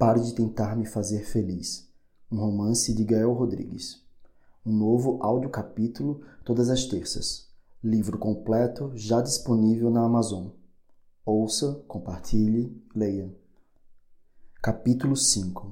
Pare 0.00 0.18
de 0.18 0.32
tentar 0.32 0.74
me 0.76 0.86
fazer 0.86 1.26
feliz. 1.26 1.86
Um 2.32 2.38
romance 2.38 2.94
de 2.94 3.04
Gael 3.04 3.34
Rodrigues. 3.34 4.02
Um 4.64 4.72
novo 4.72 5.18
áudio 5.20 5.50
capítulo 5.50 6.22
todas 6.42 6.70
as 6.70 6.86
terças. 6.86 7.50
Livro 7.84 8.16
completo 8.16 8.90
já 8.94 9.20
disponível 9.20 9.90
na 9.90 10.02
Amazon. 10.02 10.46
Ouça, 11.22 11.84
compartilhe, 11.86 12.82
leia. 12.96 13.30
Capítulo 14.62 15.14
5 15.14 15.70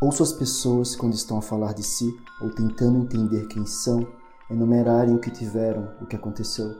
Ouço 0.00 0.24
as 0.24 0.32
pessoas 0.32 0.96
quando 0.96 1.14
estão 1.14 1.38
a 1.38 1.42
falar 1.42 1.72
de 1.72 1.84
si 1.84 2.12
ou 2.40 2.52
tentando 2.52 2.98
entender 2.98 3.46
quem 3.46 3.64
são, 3.64 4.04
enumerarem 4.50 5.14
o 5.14 5.20
que 5.20 5.30
tiveram, 5.30 5.94
o 6.00 6.06
que 6.06 6.16
aconteceu. 6.16 6.74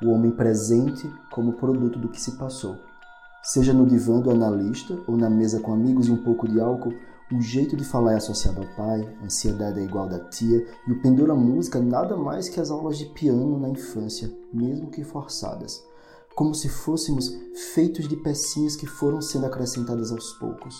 O 0.00 0.10
homem 0.10 0.30
presente 0.30 1.12
como 1.32 1.54
produto 1.54 1.98
do 1.98 2.08
que 2.08 2.20
se 2.20 2.38
passou 2.38 2.91
Seja 3.42 3.72
no 3.72 3.84
divã 3.84 4.20
do 4.20 4.30
analista 4.30 4.96
ou 5.08 5.16
na 5.16 5.28
mesa 5.28 5.58
com 5.58 5.72
amigos 5.72 6.06
e 6.06 6.12
um 6.12 6.22
pouco 6.22 6.46
de 6.46 6.60
álcool, 6.60 6.94
o 7.32 7.40
jeito 7.40 7.76
de 7.76 7.84
falar 7.84 8.12
é 8.12 8.16
associado 8.16 8.60
ao 8.60 8.76
pai, 8.76 9.00
a 9.20 9.24
ansiedade 9.24 9.80
é 9.80 9.82
igual 9.82 10.08
da 10.08 10.20
tia 10.28 10.64
e 10.86 10.92
o 10.92 11.02
pendor 11.02 11.28
à 11.28 11.34
música 11.34 11.80
nada 11.80 12.16
mais 12.16 12.48
que 12.48 12.60
as 12.60 12.70
aulas 12.70 12.98
de 12.98 13.06
piano 13.06 13.58
na 13.58 13.68
infância, 13.68 14.32
mesmo 14.52 14.90
que 14.92 15.02
forçadas. 15.02 15.82
Como 16.36 16.54
se 16.54 16.68
fôssemos 16.68 17.34
feitos 17.74 18.06
de 18.06 18.16
pecinhas 18.16 18.76
que 18.76 18.86
foram 18.86 19.20
sendo 19.20 19.46
acrescentadas 19.46 20.12
aos 20.12 20.34
poucos. 20.34 20.76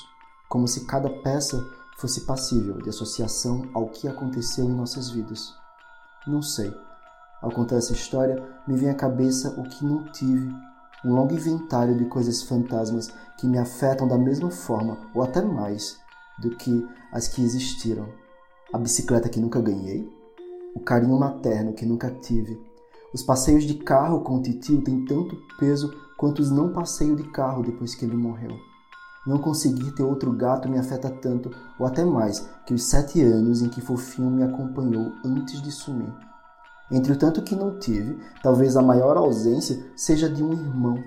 Como 0.49 0.69
se 0.69 0.87
cada 0.87 1.11
peça 1.11 1.67
fosse 1.99 2.21
passível 2.27 2.81
de 2.81 2.91
associação 2.91 3.69
ao 3.75 3.89
que 3.89 4.07
aconteceu 4.07 4.67
em 4.67 4.75
nossas 4.75 5.11
vidas. 5.11 5.53
Não 6.29 6.41
sei. 6.41 6.73
Ao 7.41 7.51
contar 7.51 7.77
essa 7.77 7.93
história, 7.93 8.41
me 8.69 8.77
vem 8.77 8.89
à 8.89 8.95
cabeça 8.95 9.51
o 9.59 9.65
que 9.65 9.85
não 9.85 10.05
tive 10.13 10.55
um 11.05 11.15
longo 11.15 11.35
inventário 11.35 11.97
de 11.97 12.05
coisas 12.05 12.43
fantasmas 12.43 13.13
que 13.39 13.47
me 13.47 13.59
afetam 13.59 14.07
da 14.07 14.17
mesma 14.17 14.51
forma 14.51 14.99
ou 15.15 15.23
até 15.23 15.43
mais 15.43 15.99
do 16.41 16.51
que 16.57 16.87
as 17.13 17.29
que 17.29 17.43
existiram. 17.43 18.09
A 18.73 18.79
bicicleta 18.79 19.29
que 19.29 19.41
nunca 19.41 19.61
ganhei, 19.61 20.09
o 20.75 20.81
carinho 20.81 21.19
materno 21.19 21.73
que 21.73 21.85
nunca 21.85 22.11
tive. 22.11 22.59
Os 23.13 23.23
passeios 23.23 23.65
de 23.65 23.75
carro 23.75 24.21
com 24.21 24.37
o 24.37 24.43
titio 24.43 24.83
têm 24.83 25.05
tanto 25.05 25.37
peso 25.59 25.93
quanto 26.17 26.41
os 26.41 26.51
não 26.51 26.73
passeio 26.73 27.15
de 27.17 27.25
carro 27.25 27.63
depois 27.63 27.95
que 27.95 28.05
ele 28.05 28.17
morreu. 28.17 28.57
Não 29.27 29.39
conseguir 29.39 29.93
ter 29.93 30.03
outro 30.03 30.33
gato 30.33 30.69
me 30.69 30.79
afeta 30.79 31.11
tanto, 31.11 31.51
ou 31.79 31.87
até 31.87 32.05
mais, 32.05 32.49
que 32.67 32.75
os 32.75 32.85
sete 32.85 33.23
anos 33.23 33.63
em 33.63 33.69
que 33.69 33.81
Fofinho 33.81 34.31
me 34.31 34.43
acompanhou 34.43 35.13
antes 35.25 35.61
de 35.63 35.71
sumir. 35.71 36.13
Entre 36.93 37.11
o 37.11 37.17
tanto 37.17 37.43
que 37.43 37.57
não 37.57 37.79
tive, 37.79 38.19
talvez 38.43 38.77
a 38.77 38.83
maior 38.83 39.17
ausência 39.17 39.83
seja 39.97 40.29
de 40.29 40.45
um 40.45 40.53
irmão. 40.53 41.03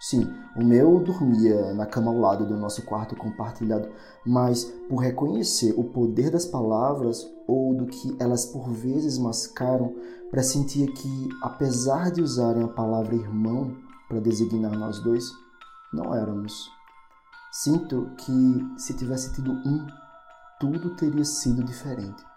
Sim, 0.00 0.28
o 0.56 0.64
meu 0.64 0.98
dormia 0.98 1.72
na 1.72 1.86
cama 1.86 2.10
ao 2.10 2.18
lado 2.18 2.44
do 2.44 2.56
nosso 2.56 2.82
quarto 2.82 3.14
compartilhado, 3.14 3.88
mas 4.26 4.64
por 4.88 4.96
reconhecer 4.96 5.72
o 5.76 5.84
poder 5.84 6.30
das 6.30 6.46
palavras 6.46 7.30
ou 7.46 7.74
do 7.74 7.86
que 7.86 8.16
elas 8.18 8.44
por 8.44 8.70
vezes 8.70 9.18
mascaram, 9.18 9.94
pressentia 10.30 10.90
que, 10.90 11.28
apesar 11.42 12.10
de 12.10 12.22
usarem 12.22 12.64
a 12.64 12.68
palavra 12.68 13.14
irmão 13.14 13.76
para 14.08 14.20
designar 14.20 14.76
nós 14.76 14.98
dois, 15.00 15.24
não 15.92 16.12
éramos. 16.12 16.68
Sinto 17.52 18.10
que 18.16 18.80
se 18.80 18.94
tivesse 18.94 19.32
tido 19.34 19.52
um, 19.52 19.86
tudo 20.58 20.96
teria 20.96 21.24
sido 21.24 21.62
diferente. 21.62 22.29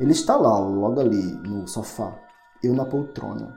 Ele 0.00 0.10
está 0.10 0.36
lá, 0.36 0.58
logo 0.58 0.98
ali, 0.98 1.22
no 1.46 1.68
sofá, 1.68 2.18
eu 2.60 2.74
na 2.74 2.84
poltrona. 2.84 3.56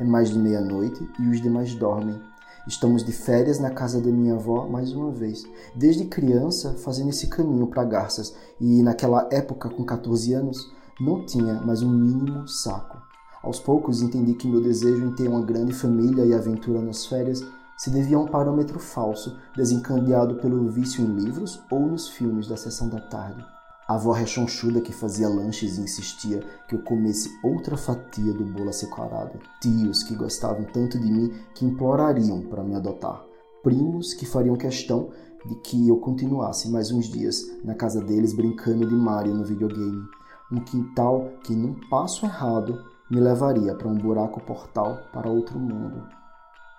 É 0.00 0.04
mais 0.04 0.30
de 0.30 0.38
meia-noite 0.38 1.06
e 1.20 1.28
os 1.28 1.42
demais 1.42 1.74
dormem. 1.74 2.18
Estamos 2.66 3.04
de 3.04 3.12
férias 3.12 3.58
na 3.58 3.68
casa 3.68 4.00
da 4.00 4.10
minha 4.10 4.36
avó 4.36 4.66
mais 4.66 4.92
uma 4.92 5.10
vez. 5.12 5.44
Desde 5.74 6.06
criança, 6.06 6.72
fazendo 6.82 7.10
esse 7.10 7.26
caminho 7.26 7.66
para 7.66 7.84
Garças, 7.84 8.34
e 8.58 8.82
naquela 8.82 9.28
época, 9.30 9.68
com 9.68 9.84
14 9.84 10.32
anos, 10.32 10.72
não 10.98 11.26
tinha 11.26 11.60
mais 11.60 11.82
um 11.82 11.90
mínimo 11.90 12.48
saco. 12.48 12.96
Aos 13.42 13.60
poucos 13.60 14.00
entendi 14.00 14.32
que 14.32 14.48
meu 14.48 14.62
desejo 14.62 15.04
em 15.04 15.14
ter 15.14 15.28
uma 15.28 15.44
grande 15.44 15.74
família 15.74 16.24
e 16.24 16.32
aventura 16.32 16.80
nas 16.80 17.04
férias 17.04 17.44
se 17.76 17.90
devia 17.90 18.16
a 18.16 18.20
um 18.20 18.26
parâmetro 18.26 18.78
falso, 18.78 19.38
desencadeado 19.54 20.36
pelo 20.36 20.70
vício 20.70 21.04
em 21.04 21.14
livros 21.14 21.62
ou 21.70 21.86
nos 21.86 22.08
filmes 22.08 22.48
da 22.48 22.56
sessão 22.56 22.88
da 22.88 22.98
tarde. 22.98 23.55
A 23.88 23.94
avó 23.94 24.10
rechonchuda 24.10 24.80
que 24.80 24.92
fazia 24.92 25.28
lanches 25.28 25.78
e 25.78 25.80
insistia 25.80 26.42
que 26.68 26.74
eu 26.74 26.82
comesse 26.82 27.30
outra 27.44 27.76
fatia 27.76 28.32
do 28.32 28.44
bolo 28.44 28.70
açucarado. 28.70 29.38
Tios 29.60 30.02
que 30.02 30.16
gostavam 30.16 30.64
tanto 30.64 30.98
de 30.98 31.08
mim 31.08 31.32
que 31.54 31.64
implorariam 31.64 32.42
para 32.42 32.64
me 32.64 32.74
adotar. 32.74 33.24
Primos 33.62 34.12
que 34.12 34.26
fariam 34.26 34.56
questão 34.56 35.10
de 35.44 35.54
que 35.60 35.88
eu 35.88 35.98
continuasse 35.98 36.68
mais 36.68 36.90
uns 36.90 37.06
dias 37.06 37.40
na 37.62 37.76
casa 37.76 38.00
deles 38.00 38.34
brincando 38.34 38.88
de 38.88 38.94
Mario 38.94 39.34
no 39.34 39.44
videogame. 39.44 40.02
Um 40.50 40.58
quintal 40.60 41.30
que, 41.44 41.54
num 41.54 41.74
passo 41.88 42.26
errado, 42.26 42.84
me 43.08 43.20
levaria 43.20 43.72
para 43.72 43.86
um 43.86 43.96
buraco 43.96 44.40
portal 44.40 44.98
para 45.12 45.30
outro 45.30 45.60
mundo. 45.60 46.08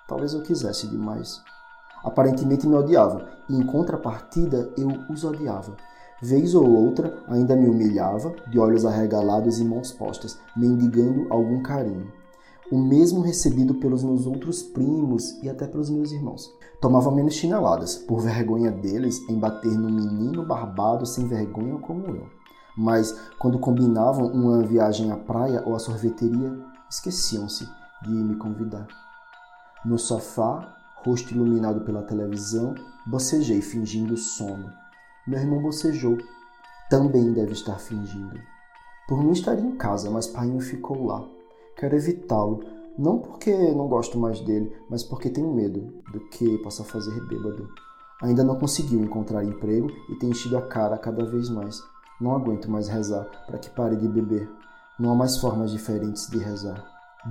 Talvez 0.10 0.34
eu 0.34 0.44
quisesse 0.44 0.88
demais. 0.88 1.42
Aparentemente 2.04 2.68
me 2.68 2.76
odiavam, 2.76 3.26
e 3.50 3.56
em 3.56 3.66
contrapartida 3.66 4.74
eu 4.78 4.90
os 5.10 5.24
odiava. 5.24 5.76
Vez 6.22 6.56
ou 6.56 6.68
outra, 6.68 7.24
ainda 7.28 7.56
me 7.56 7.70
humilhava, 7.70 8.34
de 8.50 8.58
olhos 8.58 8.86
arregalados 8.86 9.60
e 9.60 9.64
mãos 9.64 9.92
postas, 9.92 10.40
mendigando 10.56 11.28
algum 11.30 11.62
carinho. 11.62 12.12
O 12.72 12.78
mesmo 12.78 13.22
recebido 13.22 13.76
pelos 13.76 14.04
meus 14.04 14.26
outros 14.26 14.64
primos 14.64 15.42
e 15.44 15.50
até 15.50 15.68
pelos 15.68 15.92
meus 15.92 16.12
irmãos. 16.12 16.52
Tomava 16.82 17.12
menos 17.12 17.36
chineladas, 17.36 17.96
por 17.96 18.20
vergonha 18.20 18.72
deles 18.72 19.20
em 19.30 19.38
bater 19.40 19.72
no 19.72 19.92
menino 19.92 20.44
barbado 20.44 21.06
sem 21.06 21.28
vergonha 21.28 21.78
como 21.78 22.08
eu. 22.08 22.28
Mas, 22.76 23.16
quando 23.38 23.60
combinavam 23.60 24.28
uma 24.28 24.64
viagem 24.64 25.12
à 25.12 25.18
praia 25.18 25.64
ou 25.66 25.76
à 25.76 25.80
sorveteria, 25.80 26.52
esqueciam-se 26.90 27.68
de 28.04 28.10
me 28.10 28.36
convidar. 28.36 28.88
No 29.86 30.00
sofá, 30.00 30.76
rosto 31.06 31.34
iluminado 31.34 31.82
pela 31.82 32.02
televisão, 32.02 32.74
bocejei 33.06 33.62
fingindo 33.62 34.18
sono. 34.18 34.72
Meu 35.28 35.40
irmão 35.40 35.62
bocejou. 35.62 36.18
Também 36.90 37.34
deve 37.34 37.52
estar 37.52 37.78
fingindo. 37.80 38.40
Por 39.10 39.22
mim 39.22 39.32
estaria 39.32 39.66
em 39.66 39.76
casa, 39.76 40.10
mas 40.10 40.28
Painho 40.28 40.62
ficou 40.62 41.06
lá. 41.06 41.28
Quero 41.76 41.98
evitá-lo, 41.98 42.64
não 42.98 43.20
porque 43.20 43.52
não 43.74 43.90
gosto 43.90 44.18
mais 44.18 44.40
dele, 44.40 44.74
mas 44.90 45.04
porque 45.04 45.30
tenho 45.30 45.54
medo 45.54 46.02
do 46.14 46.22
que 46.30 46.58
possa 46.60 46.84
fazer 46.86 47.20
bêbado. 47.28 47.70
Ainda 48.22 48.42
não 48.42 48.58
conseguiu 48.58 49.02
encontrar 49.02 49.44
emprego 49.44 49.92
e 50.10 50.16
tem 50.16 50.30
enchido 50.30 50.58
a 50.58 50.62
cara 50.62 50.98
cada 50.98 51.26
vez 51.26 51.50
mais. 51.50 51.84
Não 52.22 52.34
aguento 52.34 52.72
mais 52.72 52.88
rezar 52.88 53.26
para 53.46 53.60
que 53.60 53.70
pare 53.70 53.98
de 53.98 54.08
beber. 54.08 54.50
Não 54.98 55.12
há 55.12 55.16
mais 55.16 55.38
formas 55.38 55.72
diferentes 55.72 56.28
de 56.30 56.38
rezar. 56.38 56.84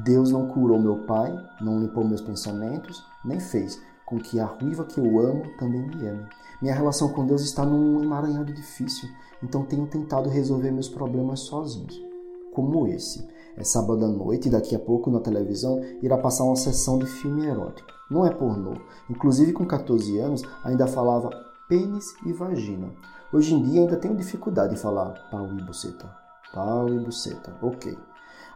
Deus 0.05 0.31
não 0.31 0.49
curou 0.49 0.79
meu 0.79 0.99
pai, 1.07 1.35
não 1.63 1.81
limpou 1.81 2.07
meus 2.07 2.21
pensamentos, 2.21 3.03
nem 3.25 3.41
fez 3.41 3.81
com 4.05 4.19
que 4.19 4.39
a 4.39 4.45
ruiva 4.45 4.85
que 4.85 5.01
eu 5.01 5.19
amo 5.19 5.43
também 5.59 5.81
me 5.81 6.07
ame. 6.07 6.27
Minha 6.61 6.75
relação 6.75 7.11
com 7.11 7.27
Deus 7.27 7.43
está 7.43 7.65
num 7.65 8.03
emaranhado 8.03 8.53
difícil, 8.53 9.09
então 9.43 9.65
tenho 9.65 9.87
tentado 9.87 10.31
resolver 10.31 10.71
meus 10.71 10.89
problemas 10.89 11.41
sozinhos. 11.41 12.01
Como 12.55 12.87
esse. 12.87 13.27
É 13.57 13.65
sábado 13.65 14.05
à 14.05 14.09
noite 14.09 14.49
e 14.49 14.51
daqui 14.51 14.75
a 14.75 14.79
pouco 14.79 15.11
na 15.11 15.21
televisão 15.21 15.81
irá 16.03 16.19
passar 16.19 16.45
uma 16.45 16.57
sessão 16.57 16.99
de 16.99 17.07
filme 17.07 17.47
erótico. 17.47 17.89
Não 18.11 18.27
é 18.27 18.31
pornô. 18.31 18.75
Inclusive 19.09 19.53
com 19.53 19.67
14 19.67 20.19
anos 20.19 20.43
ainda 20.63 20.87
falava 20.87 21.31
pênis 21.69 22.15
e 22.25 22.33
vagina. 22.33 22.93
Hoje 23.33 23.55
em 23.55 23.63
dia 23.63 23.81
ainda 23.81 23.97
tenho 23.97 24.17
dificuldade 24.17 24.75
em 24.75 24.79
falar 24.79 25.29
pau 25.31 25.49
e 25.53 25.63
buceta. 25.63 26.11
Pau 26.53 26.89
e 26.89 26.99
buceta. 26.99 27.57
Ok. 27.63 27.97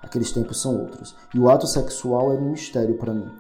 Aqueles 0.03 0.33
tempos 0.33 0.61
são 0.61 0.79
outros. 0.81 1.17
E 1.35 1.39
o 1.39 1.51
ato 1.51 1.67
sexual 1.67 2.33
era 2.33 2.41
um 2.41 2.53
mistério 2.53 2.97
para 2.97 3.13
mim. 3.13 3.31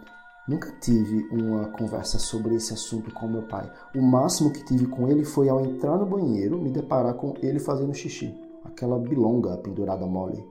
Nunca 0.50 0.72
tive 0.80 1.28
uma 1.30 1.66
conversa 1.66 2.18
sobre 2.18 2.56
esse 2.56 2.72
assunto 2.72 3.14
com 3.14 3.28
meu 3.28 3.42
pai. 3.42 3.70
O 3.94 4.02
máximo 4.02 4.52
que 4.52 4.64
tive 4.64 4.84
com 4.84 5.06
ele 5.06 5.24
foi 5.24 5.48
ao 5.48 5.64
entrar 5.64 5.96
no 5.96 6.04
banheiro 6.04 6.60
me 6.60 6.72
deparar 6.72 7.14
com 7.14 7.34
ele 7.40 7.60
fazendo 7.60 7.94
xixi, 7.94 8.36
aquela 8.64 8.98
bilonga 8.98 9.56
pendurada 9.58 10.04
mole. 10.06 10.44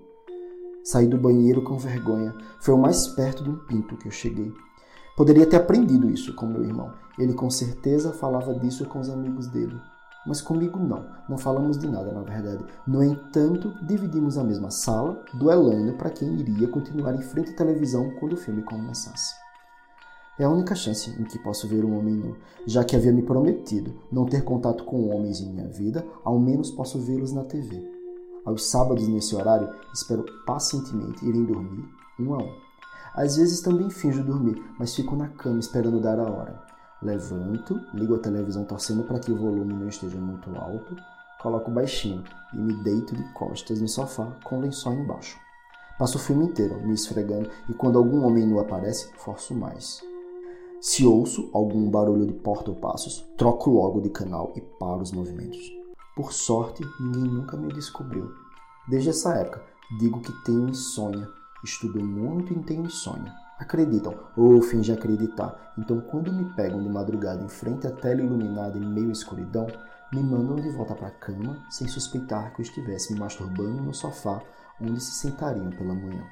Saí 0.85 1.05
do 1.05 1.17
banheiro 1.17 1.61
com 1.65 1.77
vergonha. 1.77 2.33
Foi 2.61 2.75
o 2.75 2.77
mais 2.77 3.09
perto 3.09 3.43
de 3.43 3.49
um 3.49 3.57
pinto 3.65 3.97
que 3.97 4.07
eu 4.07 4.11
cheguei. 4.11 4.53
Poderia 5.17 5.45
ter 5.45 5.57
aprendido 5.57 6.09
isso 6.09 6.33
com 6.33 6.45
meu 6.45 6.63
irmão. 6.63 6.93
Ele 7.17 7.33
com 7.33 7.49
certeza 7.49 8.13
falava 8.13 8.55
disso 8.55 8.85
com 8.85 9.01
os 9.01 9.09
amigos 9.09 9.47
dele. 9.47 9.77
Mas 10.25 10.39
comigo 10.39 10.79
não. 10.79 11.05
Não 11.27 11.37
falamos 11.37 11.77
de 11.77 11.89
nada, 11.89 12.13
na 12.13 12.21
verdade. 12.21 12.63
No 12.87 13.03
entanto, 13.03 13.73
dividimos 13.85 14.37
a 14.37 14.45
mesma 14.45 14.71
sala, 14.71 15.21
duelando 15.33 15.97
para 15.97 16.09
quem 16.09 16.35
iria 16.35 16.69
continuar 16.69 17.15
em 17.15 17.21
frente 17.21 17.51
à 17.51 17.55
televisão 17.57 18.11
quando 18.11 18.31
o 18.31 18.37
filme 18.37 18.63
começasse. 18.63 19.48
É 20.39 20.45
a 20.45 20.49
única 20.49 20.73
chance 20.73 21.09
em 21.19 21.25
que 21.25 21.37
posso 21.37 21.67
ver 21.67 21.83
um 21.83 21.99
homem 21.99 22.15
nu, 22.15 22.37
já 22.65 22.81
que 22.81 22.95
havia 22.95 23.11
me 23.11 23.21
prometido 23.21 23.93
não 24.09 24.25
ter 24.25 24.41
contato 24.41 24.85
com 24.85 25.09
homens 25.09 25.41
em 25.41 25.51
minha 25.51 25.67
vida, 25.67 26.07
ao 26.23 26.39
menos 26.39 26.71
posso 26.71 26.97
vê-los 26.97 27.33
na 27.33 27.43
TV. 27.43 27.85
Aos 28.45 28.65
sábados, 28.69 29.05
nesse 29.09 29.35
horário, 29.35 29.69
espero 29.93 30.23
pacientemente 30.45 31.25
irem 31.25 31.43
dormir, 31.43 31.85
um 32.17 32.33
a 32.33 32.37
um. 32.37 32.55
Às 33.13 33.35
vezes 33.35 33.59
também 33.59 33.89
finjo 33.89 34.23
dormir, 34.23 34.63
mas 34.79 34.95
fico 34.95 35.13
na 35.13 35.27
cama 35.27 35.59
esperando 35.59 35.99
dar 35.99 36.17
a 36.17 36.31
hora. 36.31 36.63
Levanto, 37.01 37.77
ligo 37.93 38.15
a 38.15 38.19
televisão 38.19 38.63
torcendo 38.63 39.03
para 39.03 39.19
que 39.19 39.33
o 39.33 39.37
volume 39.37 39.73
não 39.73 39.89
esteja 39.89 40.17
muito 40.17 40.49
alto, 40.55 40.95
coloco 41.41 41.69
baixinho 41.69 42.23
e 42.53 42.57
me 42.57 42.73
deito 42.81 43.13
de 43.13 43.23
costas 43.33 43.81
no 43.81 43.89
sofá 43.89 44.25
com 44.45 44.59
o 44.59 44.61
lençol 44.61 44.93
embaixo. 44.93 45.37
Passo 45.97 46.17
o 46.17 46.21
filme 46.21 46.45
inteiro 46.45 46.81
me 46.87 46.93
esfregando 46.93 47.49
e 47.67 47.73
quando 47.73 47.97
algum 47.97 48.23
homem 48.23 48.47
nu 48.47 48.57
aparece, 48.57 49.11
forço 49.17 49.53
mais. 49.53 50.01
Se 50.81 51.05
ouço 51.05 51.49
algum 51.53 51.89
barulho 51.89 52.25
de 52.25 52.33
porta 52.33 52.71
ou 52.71 52.77
passos, 52.77 53.25
troco 53.37 53.69
logo 53.69 54.01
de 54.01 54.09
canal 54.09 54.53
e 54.55 54.61
paro 54.61 55.01
os 55.01 55.11
movimentos. 55.11 55.59
Por 56.15 56.33
sorte, 56.33 56.83
ninguém 56.99 57.23
nunca 57.23 57.57
me 57.57 57.67
descobriu. 57.73 58.31
Desde 58.87 59.09
essa 59.09 59.35
época, 59.35 59.61
digo 59.99 60.21
que 60.21 60.31
tenho 60.43 60.69
insônia, 60.69 61.27
estudo 61.63 62.03
muito 62.03 62.53
e 62.53 62.63
tenho 62.63 62.85
insônia 62.85 63.33
acreditam 63.59 64.15
ou 64.37 64.61
fingem 64.61 64.95
acreditar. 64.95 65.73
Então, 65.77 65.99
quando 65.99 66.31
me 66.31 66.45
pegam 66.55 66.81
de 66.81 66.89
madrugada 66.89 67.43
em 67.43 67.49
frente 67.49 67.85
à 67.85 67.91
tela 67.91 68.21
iluminada 68.21 68.77
em 68.77 68.85
meio 68.85 69.09
à 69.09 69.11
escuridão, 69.11 69.67
me 70.13 70.23
mandam 70.23 70.55
de 70.55 70.69
volta 70.69 70.95
para 70.95 71.09
a 71.09 71.11
cama 71.11 71.57
sem 71.69 71.87
suspeitar 71.87 72.53
que 72.53 72.61
eu 72.61 72.63
estivesse 72.63 73.13
me 73.13 73.19
masturbando 73.19 73.83
no 73.83 73.93
sofá 73.93 74.41
onde 74.81 74.99
se 75.01 75.11
sentariam 75.11 75.69
pela 75.71 75.93
manhã. 75.93 76.25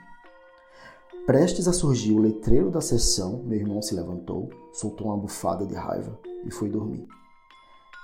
Prestes 1.27 1.67
a 1.67 1.73
surgir 1.73 2.13
o 2.13 2.21
letreiro 2.21 2.71
da 2.71 2.79
sessão, 2.79 3.43
meu 3.43 3.59
irmão 3.59 3.81
se 3.81 3.93
levantou, 3.93 4.49
soltou 4.71 5.07
uma 5.07 5.17
bufada 5.17 5.65
de 5.65 5.75
raiva 5.75 6.17
e 6.45 6.49
foi 6.49 6.69
dormir. 6.69 7.05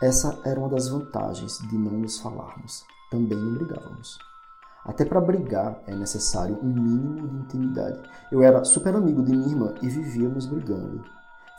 Essa 0.02 0.42
era 0.44 0.60
uma 0.60 0.68
das 0.68 0.90
vantagens 0.90 1.58
de 1.70 1.78
não 1.78 2.00
nos 2.00 2.20
falarmos. 2.20 2.84
Também 3.10 3.38
não 3.38 3.54
brigávamos. 3.54 4.20
Até 4.84 5.06
para 5.06 5.22
brigar 5.22 5.81
é 5.88 5.96
necessário 5.96 6.60
um 6.62 6.68
mínimo 6.68 7.30
de 7.30 7.38
intimidade. 7.38 7.98
Eu 8.30 8.44
era 8.44 8.66
super 8.66 8.94
amigo 8.94 9.24
de 9.24 9.31
minha 9.31 9.48
irmã 9.48 9.74
e 9.81 9.88
vivíamos 9.88 10.46
brigando. 10.46 11.06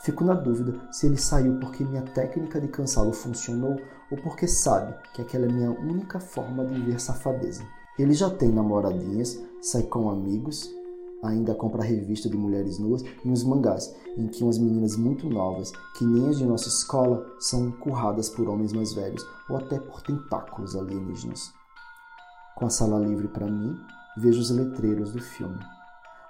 Fico 0.03 0.23
na 0.23 0.35
dúvida 0.35 0.79
se 0.91 1.07
ele 1.07 1.17
saiu 1.17 1.59
porque 1.59 1.83
minha 1.83 2.03
técnica 2.03 2.61
de 2.61 2.67
cansá-lo 2.67 3.11
funcionou 3.11 3.75
ou 4.11 4.17
porque 4.21 4.47
sabe 4.47 4.93
que 5.15 5.21
aquela 5.23 5.47
é 5.47 5.51
minha 5.51 5.71
única 5.71 6.19
forma 6.19 6.63
de 6.63 6.79
ver 6.81 7.01
safadeza. 7.01 7.63
Ele 7.97 8.13
já 8.13 8.29
tem 8.29 8.51
namoradinhas, 8.51 9.41
sai 9.63 9.81
com 9.81 10.11
amigos, 10.11 10.69
ainda 11.25 11.55
compra 11.55 11.83
revista 11.83 12.29
de 12.29 12.37
mulheres 12.37 12.79
nuas 12.79 13.03
e 13.23 13.29
uns 13.29 13.43
mangás, 13.43 13.93
em 14.17 14.27
que 14.27 14.43
umas 14.43 14.57
meninas 14.57 14.95
muito 14.95 15.29
novas, 15.29 15.71
que 15.97 16.05
nem 16.05 16.29
as 16.29 16.37
de 16.37 16.45
nossa 16.45 16.67
escola, 16.67 17.25
são 17.39 17.71
curradas 17.71 18.29
por 18.29 18.47
homens 18.47 18.73
mais 18.73 18.93
velhos 18.93 19.25
ou 19.49 19.57
até 19.57 19.79
por 19.79 20.01
tentáculos 20.01 20.75
alienígenas. 20.75 21.53
Com 22.55 22.65
a 22.65 22.69
sala 22.69 22.99
livre 22.99 23.27
para 23.27 23.47
mim, 23.47 23.77
vejo 24.17 24.39
os 24.39 24.49
letreiros 24.49 25.11
do 25.11 25.21
filme. 25.21 25.59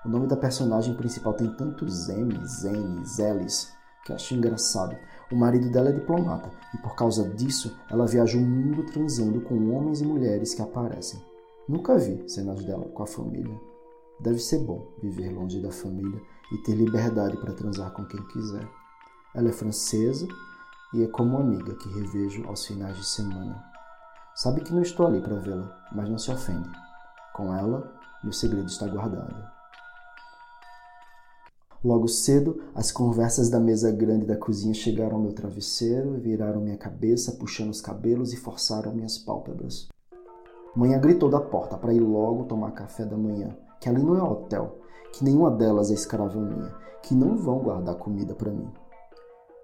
O 0.04 0.10
nome 0.10 0.28
da 0.28 0.38
personagem 0.38 0.96
principal 0.96 1.34
tem 1.34 1.50
tantos 1.56 2.08
M's, 2.10 2.64
N's, 2.64 3.18
L's 3.18 3.76
que 4.06 4.14
acho 4.14 4.36
engraçado. 4.36 4.96
O 5.32 5.36
marido 5.36 5.70
dela 5.72 5.90
é 5.90 5.94
diplomata 5.94 6.52
e 6.74 6.78
por 6.78 6.96
causa 6.96 7.28
disso 7.30 7.76
ela 7.90 8.06
viaja 8.06 8.38
o 8.38 8.42
mundo 8.42 8.86
transando 8.86 9.42
com 9.42 9.76
homens 9.76 10.00
e 10.00 10.06
mulheres 10.06 10.54
que 10.54 10.62
aparecem. 10.62 11.20
Nunca 11.68 11.98
vi 11.98 12.24
cenas 12.30 12.64
dela 12.64 12.86
com 12.86 13.02
a 13.02 13.08
família. 13.08 13.60
Deve 14.20 14.40
ser 14.40 14.60
bom 14.60 14.94
viver 15.02 15.30
longe 15.30 15.62
da 15.62 15.72
família 15.72 16.22
e 16.52 16.58
ter 16.60 16.74
liberdade 16.74 17.38
para 17.38 17.54
transar 17.54 17.92
com 17.92 18.06
quem 18.06 18.22
quiser. 18.28 18.68
Ela 19.34 19.50
é 19.50 19.52
francesa 19.52 20.28
e 20.94 21.04
é 21.04 21.08
como 21.08 21.38
amiga 21.38 21.76
que 21.76 21.90
revejo 21.90 22.48
aos 22.48 22.66
finais 22.66 22.96
de 22.98 23.06
semana. 23.06 23.62
Sabe 24.36 24.62
que 24.62 24.74
não 24.74 24.82
estou 24.82 25.06
ali 25.08 25.22
para 25.22 25.40
vê-la, 25.40 25.88
mas 25.92 26.10
não 26.10 26.18
se 26.18 26.32
ofende. 26.32 26.70
Com 27.34 27.54
ela, 27.54 27.94
meu 28.24 28.32
segredo 28.32 28.68
está 28.68 28.88
guardado. 28.88 29.56
Logo 31.84 32.08
cedo, 32.08 32.64
as 32.74 32.92
conversas 32.92 33.50
da 33.50 33.60
mesa 33.60 33.92
grande 33.92 34.26
da 34.26 34.36
cozinha 34.36 34.74
chegaram 34.74 35.18
ao 35.18 35.22
meu 35.22 35.34
travesseiro, 35.34 36.20
viraram 36.20 36.60
minha 36.60 36.78
cabeça, 36.78 37.34
puxando 37.34 37.70
os 37.70 37.80
cabelos 37.80 38.34
e 38.34 38.38
forçaram 38.38 38.96
minhas 38.96 39.18
pálpebras. 39.18 39.88
Manhã 40.76 41.00
gritou 41.00 41.30
da 41.30 41.40
porta 41.40 41.78
para 41.78 41.94
ir 41.94 42.00
logo 42.00 42.46
tomar 42.46 42.72
café 42.72 43.06
da 43.06 43.16
manhã, 43.16 43.56
que 43.86 43.90
ali 43.90 44.02
não 44.02 44.18
é 44.18 44.24
hotel, 44.24 44.80
que 45.14 45.24
nenhuma 45.24 45.52
delas 45.52 45.92
é 45.92 45.94
escrava 45.94 46.42
minha, 46.42 46.74
que 47.04 47.14
não 47.14 47.38
vão 47.38 47.60
guardar 47.60 47.94
comida 47.94 48.34
para 48.34 48.52
mim. 48.52 48.68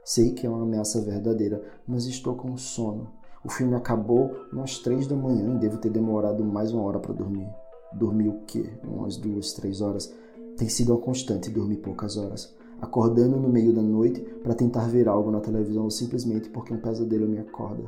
Sei 0.06 0.31
que 0.31 0.45
é 0.45 0.50
uma 0.50 0.62
ameaça 0.62 1.01
verdadeira, 1.01 1.59
mas 1.88 2.06
estou 2.06 2.35
com 2.35 2.56
sono 2.56 3.09
o 3.44 3.50
filme 3.50 3.73
acabou 3.73 4.35
umas 4.53 4.77
três 4.77 5.07
da 5.07 5.15
manhã 5.15 5.56
e 5.56 5.57
devo 5.57 5.79
ter 5.79 5.89
demorado 5.89 6.44
mais 6.44 6.71
uma 6.71 6.83
hora 6.83 7.00
para 7.00 7.12
dormir. 7.12 7.50
Dormi 7.91 8.29
o 8.29 8.41
quê? 8.45 8.69
Umas 8.83 9.18
duas, 9.18 9.53
três 9.53 9.81
horas. 9.81 10.13
Tem 10.56 10.69
sido 10.69 10.94
uma 10.94 11.01
constante 11.01 11.50
dormir 11.50 11.77
poucas 11.77 12.18
horas. 12.18 12.56
Acordando 12.79 13.38
no 13.38 13.50
meio 13.50 13.73
da 13.73 13.81
noite 13.81 14.21
para 14.44 14.53
tentar 14.53 14.88
ver 14.88 15.07
algo 15.07 15.31
na 15.31 15.39
televisão 15.39 15.89
simplesmente 15.89 16.50
porque 16.50 16.71
um 16.71 16.79
pesadelo 16.79 17.27
me 17.27 17.39
acorda. 17.39 17.83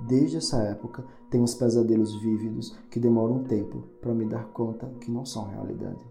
Desde 0.00 0.36
essa 0.36 0.58
época, 0.62 1.04
tenho 1.28 1.42
uns 1.42 1.54
pesadelos 1.54 2.14
vívidos 2.20 2.76
que 2.90 3.00
demoram 3.00 3.36
um 3.36 3.44
tempo 3.44 3.82
para 4.00 4.14
me 4.14 4.24
dar 4.24 4.46
conta 4.52 4.86
que 5.00 5.10
não 5.10 5.24
são 5.24 5.48
realidade. 5.48 6.06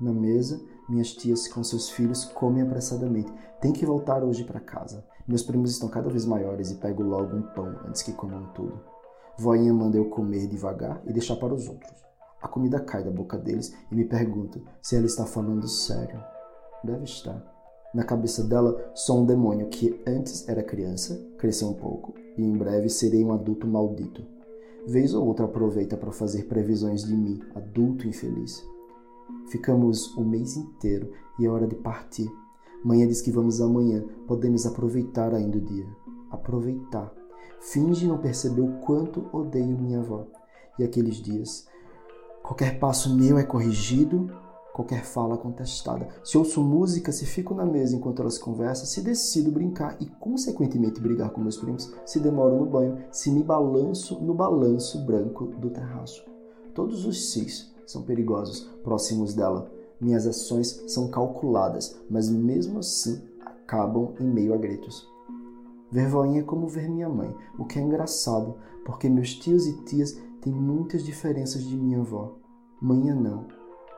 Na 0.00 0.12
mesa, 0.12 0.60
minhas 0.88 1.12
tias 1.12 1.46
com 1.46 1.62
seus 1.62 1.90
filhos 1.90 2.24
comem 2.24 2.62
apressadamente. 2.62 3.30
Tem 3.60 3.72
que 3.72 3.84
voltar 3.84 4.24
hoje 4.24 4.44
para 4.44 4.58
casa. 4.58 5.04
Meus 5.28 5.42
primos 5.42 5.70
estão 5.70 5.90
cada 5.90 6.08
vez 6.08 6.24
maiores 6.24 6.70
e 6.70 6.76
pego 6.76 7.02
logo 7.02 7.36
um 7.36 7.42
pão 7.42 7.78
antes 7.86 8.02
que 8.02 8.12
comam 8.12 8.46
tudo. 8.54 8.80
Voinha 9.38 9.72
manda 9.74 9.98
eu 9.98 10.08
comer 10.08 10.46
devagar 10.46 11.02
e 11.06 11.12
deixar 11.12 11.36
para 11.36 11.54
os 11.54 11.68
outros. 11.68 12.00
A 12.40 12.48
comida 12.48 12.80
cai 12.80 13.04
da 13.04 13.10
boca 13.10 13.36
deles 13.36 13.74
e 13.90 13.94
me 13.94 14.06
pergunta 14.06 14.60
se 14.80 14.96
ela 14.96 15.04
está 15.04 15.26
falando 15.26 15.68
sério. 15.68 16.18
Deve 16.82 17.04
estar. 17.04 17.59
Na 17.92 18.04
cabeça 18.04 18.44
dela, 18.44 18.92
sou 18.94 19.20
um 19.20 19.26
demônio 19.26 19.68
que 19.68 20.00
antes 20.06 20.48
era 20.48 20.62
criança, 20.62 21.20
cresceu 21.36 21.68
um 21.68 21.74
pouco 21.74 22.14
e 22.38 22.42
em 22.42 22.56
breve 22.56 22.88
serei 22.88 23.24
um 23.24 23.32
adulto 23.32 23.66
maldito. 23.66 24.24
Vez 24.86 25.12
ou 25.12 25.26
outra 25.26 25.44
aproveita 25.44 25.96
para 25.96 26.12
fazer 26.12 26.44
previsões 26.44 27.04
de 27.04 27.14
mim, 27.14 27.40
adulto 27.54 28.06
infeliz. 28.06 28.64
Ficamos 29.48 30.16
o 30.16 30.24
mês 30.24 30.56
inteiro 30.56 31.10
e 31.38 31.46
é 31.46 31.48
hora 31.48 31.66
de 31.66 31.74
partir. 31.74 32.30
Manhã 32.84 33.06
diz 33.06 33.20
que 33.20 33.32
vamos 33.32 33.60
amanhã, 33.60 34.04
podemos 34.26 34.64
aproveitar 34.66 35.34
ainda 35.34 35.58
o 35.58 35.60
dia. 35.60 35.86
Aproveitar. 36.30 37.12
Finge 37.60 38.06
não 38.06 38.18
perceber 38.18 38.62
o 38.62 38.78
quanto 38.78 39.26
odeio 39.32 39.76
minha 39.76 39.98
avó. 39.98 40.26
E 40.78 40.84
aqueles 40.84 41.16
dias. 41.16 41.66
Qualquer 42.42 42.78
passo 42.78 43.14
meu 43.14 43.36
é 43.36 43.42
corrigido, 43.42 44.30
qualquer 44.72 45.04
fala 45.04 45.36
contestada. 45.36 46.08
Se 46.24 46.38
ouço 46.38 46.62
música, 46.62 47.12
se 47.12 47.26
fico 47.26 47.54
na 47.54 47.64
mesa 47.64 47.96
enquanto 47.96 48.22
elas 48.22 48.38
conversam, 48.38 48.86
se 48.86 49.00
decido 49.00 49.50
brincar 49.50 49.96
e, 50.00 50.06
consequentemente, 50.06 51.00
brigar 51.00 51.30
com 51.30 51.40
meus 51.40 51.56
primos, 51.56 51.92
se 52.04 52.20
demoro 52.20 52.56
no 52.56 52.66
banho, 52.66 52.98
se 53.10 53.30
me 53.30 53.42
balanço 53.42 54.20
no 54.20 54.34
balanço 54.34 55.04
branco 55.04 55.46
do 55.46 55.70
terraço. 55.70 56.24
Todos 56.74 57.04
os 57.04 57.30
cis 57.30 57.74
são 57.86 58.02
perigosos 58.02 58.70
próximos 58.82 59.34
dela 59.34 59.70
minhas 60.00 60.26
ações 60.26 60.82
são 60.86 61.08
calculadas, 61.08 62.00
mas 62.08 62.30
mesmo 62.30 62.78
assim 62.78 63.22
acabam 63.44 64.14
em 64.18 64.24
meio 64.24 64.54
a 64.54 64.56
gritos. 64.56 65.06
Ver 65.90 66.08
voinha 66.08 66.40
é 66.40 66.42
como 66.42 66.68
ver 66.68 66.88
minha 66.88 67.08
mãe, 67.08 67.36
o 67.58 67.66
que 67.66 67.78
é 67.78 67.82
engraçado, 67.82 68.56
porque 68.84 69.10
meus 69.10 69.34
tios 69.34 69.66
e 69.66 69.84
tias 69.84 70.18
têm 70.40 70.54
muitas 70.54 71.04
diferenças 71.04 71.64
de 71.64 71.76
minha 71.76 72.00
avó. 72.00 72.38
Manhã 72.80 73.14
não. 73.14 73.46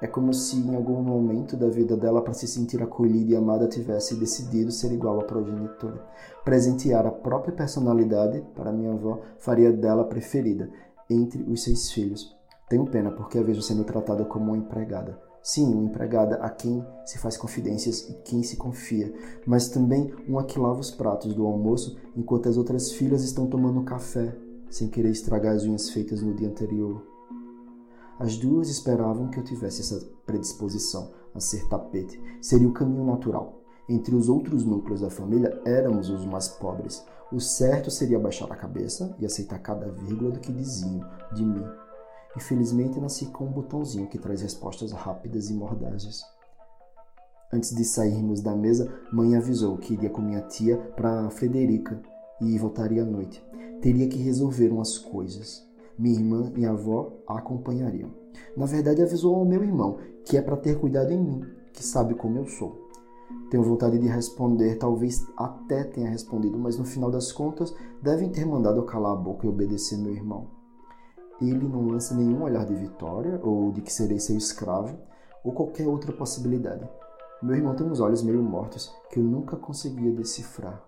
É 0.02 0.09
como 0.09 0.35
se 0.35 0.56
em 0.56 0.75
algum 0.75 1.00
momento 1.00 1.56
da 1.56 1.68
vida 1.68 1.97
dela, 1.97 2.21
para 2.21 2.35
se 2.35 2.49
sentir 2.49 2.82
acolhida 2.82 3.30
e 3.30 3.37
amada, 3.37 3.68
tivesse 3.68 4.16
decidido 4.16 4.73
ser 4.73 4.90
igual 4.90 5.21
à 5.21 5.23
progenitora. 5.23 6.04
Presentear 6.44 7.06
a 7.06 7.12
própria 7.12 7.54
personalidade 7.54 8.44
para 8.52 8.73
minha 8.73 8.94
avó 8.94 9.21
faria 9.38 9.73
dela 9.73 10.02
preferida 10.02 10.68
entre 11.09 11.44
os 11.44 11.62
seis 11.62 11.92
filhos. 11.92 12.37
Tenho 12.68 12.85
pena 12.85 13.12
porque 13.12 13.38
a 13.38 13.44
vejo 13.44 13.62
sendo 13.62 13.85
tratada 13.85 14.25
como 14.25 14.47
uma 14.47 14.56
empregada. 14.56 15.16
Sim, 15.40 15.73
uma 15.73 15.85
empregada 15.85 16.35
a 16.37 16.50
quem 16.50 16.85
se 17.06 17.18
faz 17.18 17.37
confidências 17.37 18.09
e 18.09 18.14
quem 18.25 18.42
se 18.42 18.56
confia, 18.56 19.14
mas 19.47 19.68
também 19.68 20.12
uma 20.26 20.42
que 20.42 20.59
lava 20.59 20.80
os 20.80 20.90
pratos 20.90 21.32
do 21.32 21.47
almoço 21.47 21.97
enquanto 22.16 22.49
as 22.49 22.56
outras 22.56 22.90
filhas 22.90 23.23
estão 23.23 23.47
tomando 23.47 23.85
café, 23.85 24.37
sem 24.68 24.88
querer 24.88 25.11
estragar 25.11 25.54
as 25.54 25.62
unhas 25.62 25.90
feitas 25.90 26.21
no 26.23 26.35
dia 26.35 26.49
anterior. 26.49 27.12
As 28.19 28.37
duas 28.37 28.69
esperavam 28.69 29.28
que 29.28 29.38
eu 29.38 29.45
tivesse 29.45 29.81
essa 29.81 30.07
predisposição 30.26 31.12
a 31.35 31.40
ser 31.40 31.69
tapete. 31.69 32.21
Seria 32.40 32.69
o 32.69 32.73
caminho 32.73 33.04
natural. 33.04 33.61
Entre 33.88 34.14
os 34.14 34.28
outros 34.28 34.64
núcleos 34.64 35.00
da 35.00 35.11
família, 35.11 35.61
éramos 35.64 36.09
os 36.09 36.25
mais 36.25 36.49
pobres. 36.49 37.04
O 37.33 37.40
certo 37.40 37.90
seria 37.90 38.19
baixar 38.19 38.50
a 38.52 38.57
cabeça 38.57 39.16
e 39.19 39.26
aceitar 39.26 39.59
cada 39.59 39.90
vírgula 39.90 40.31
do 40.31 40.40
que 40.40 40.52
diziam 40.52 41.04
de 41.33 41.45
mim 41.45 41.64
Infelizmente, 42.37 42.99
nasci 42.99 43.26
com 43.26 43.45
um 43.45 43.52
botãozinho 43.52 44.09
que 44.09 44.19
traz 44.19 44.40
respostas 44.40 44.92
rápidas 44.92 45.50
e 45.50 45.54
mordazes. 45.54 46.23
Antes 47.52 47.75
de 47.75 47.85
sairmos 47.85 48.40
da 48.40 48.57
mesa, 48.57 48.90
mãe 49.12 49.37
avisou 49.37 49.76
que 49.76 49.92
iria 49.92 50.09
com 50.09 50.23
minha 50.23 50.40
tia 50.40 50.78
para 50.97 51.28
Frederica 51.31 52.00
e 52.40 52.59
voltaria 52.59 53.02
à 53.02 53.04
noite. 53.04 53.45
Teria 53.83 54.09
que 54.09 54.16
resolver 54.16 54.73
umas 54.73 54.97
coisas. 54.97 55.69
Minha 55.99 56.18
irmã 56.18 56.52
e 56.56 56.64
a 56.64 56.70
avó 56.70 57.12
a 57.26 57.38
acompanhariam. 57.38 58.11
Na 58.56 58.66
verdade, 58.66 59.02
avisou 59.02 59.37
ao 59.37 59.44
meu 59.44 59.62
irmão 59.62 59.99
que 60.25 60.37
é 60.37 60.42
para 60.42 60.56
ter 60.56 60.78
cuidado 60.78 61.12
em 61.12 61.20
mim, 61.22 61.44
que 61.72 61.84
sabe 61.84 62.14
como 62.14 62.38
eu 62.38 62.46
sou. 62.46 62.90
Tenho 63.50 63.62
vontade 63.62 63.99
de 63.99 64.06
responder, 64.06 64.76
talvez 64.76 65.26
até 65.37 65.84
tenha 65.84 66.08
respondido, 66.08 66.58
mas 66.58 66.78
no 66.78 66.84
final 66.84 67.11
das 67.11 67.32
contas 67.32 67.75
devem 68.02 68.30
ter 68.30 68.46
mandado 68.46 68.78
eu 68.78 68.84
calar 68.84 69.12
a 69.12 69.16
boca 69.16 69.46
e 69.46 69.49
obedecer 69.49 69.99
meu 69.99 70.12
irmão. 70.12 70.49
Ele 71.40 71.68
não 71.68 71.87
lança 71.87 72.14
nenhum 72.14 72.42
olhar 72.42 72.64
de 72.64 72.75
vitória 72.75 73.40
ou 73.42 73.72
de 73.72 73.82
que 73.82 73.92
serei 73.92 74.18
seu 74.18 74.37
escravo 74.37 74.96
ou 75.44 75.52
qualquer 75.52 75.87
outra 75.87 76.12
possibilidade. 76.12 76.88
Meu 77.42 77.56
irmão 77.56 77.75
tem 77.75 77.87
uns 77.87 78.00
olhos 78.00 78.22
meio 78.22 78.42
mortos 78.42 78.94
que 79.11 79.18
eu 79.18 79.25
nunca 79.25 79.56
conseguia 79.56 80.12
decifrar. 80.12 80.82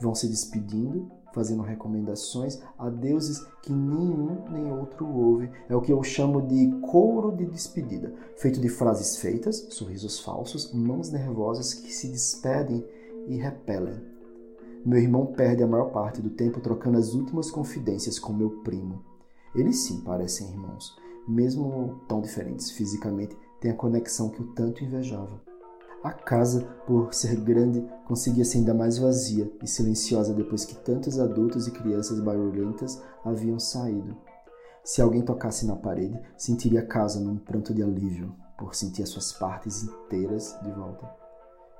Vão 0.00 0.14
se 0.14 0.28
despedindo 0.28 1.10
fazendo 1.32 1.62
recomendações 1.62 2.60
a 2.78 2.88
deuses 2.88 3.44
que 3.62 3.72
nenhum 3.72 4.44
nem 4.50 4.72
outro 4.72 5.06
ouve. 5.06 5.50
É 5.68 5.74
o 5.74 5.80
que 5.80 5.92
eu 5.92 6.02
chamo 6.02 6.42
de 6.42 6.70
coro 6.80 7.34
de 7.36 7.46
despedida, 7.46 8.12
feito 8.36 8.60
de 8.60 8.68
frases 8.68 9.16
feitas, 9.16 9.66
sorrisos 9.70 10.20
falsos, 10.20 10.72
mãos 10.72 11.10
nervosas 11.10 11.74
que 11.74 11.92
se 11.92 12.08
despedem 12.08 12.84
e 13.26 13.36
repelem. 13.36 14.00
Meu 14.84 14.98
irmão 14.98 15.26
perde 15.26 15.62
a 15.62 15.66
maior 15.66 15.90
parte 15.90 16.20
do 16.20 16.30
tempo 16.30 16.60
trocando 16.60 16.98
as 16.98 17.14
últimas 17.14 17.50
confidências 17.50 18.18
com 18.18 18.32
meu 18.32 18.50
primo. 18.62 19.04
Eles 19.54 19.84
sim 19.84 20.00
parecem 20.00 20.48
irmãos, 20.48 20.96
mesmo 21.28 22.00
tão 22.08 22.20
diferentes 22.20 22.70
fisicamente, 22.72 23.36
têm 23.60 23.70
a 23.70 23.76
conexão 23.76 24.28
que 24.28 24.40
eu 24.40 24.46
tanto 24.54 24.82
invejava. 24.82 25.51
A 26.02 26.10
casa, 26.10 26.62
por 26.84 27.14
ser 27.14 27.36
grande, 27.36 27.86
conseguia-se 28.08 28.58
ainda 28.58 28.74
mais 28.74 28.98
vazia 28.98 29.48
e 29.62 29.68
silenciosa 29.68 30.34
depois 30.34 30.64
que 30.64 30.74
tantos 30.74 31.20
adultos 31.20 31.68
e 31.68 31.70
crianças 31.70 32.18
barulhentas 32.18 33.00
haviam 33.24 33.60
saído. 33.60 34.16
Se 34.82 35.00
alguém 35.00 35.22
tocasse 35.22 35.64
na 35.64 35.76
parede, 35.76 36.20
sentiria 36.36 36.80
a 36.80 36.86
casa 36.86 37.20
num 37.20 37.36
pranto 37.36 37.72
de 37.72 37.84
alívio, 37.84 38.34
por 38.58 38.74
sentir 38.74 39.04
as 39.04 39.10
suas 39.10 39.32
partes 39.32 39.84
inteiras 39.84 40.58
de 40.64 40.72
volta. 40.72 41.08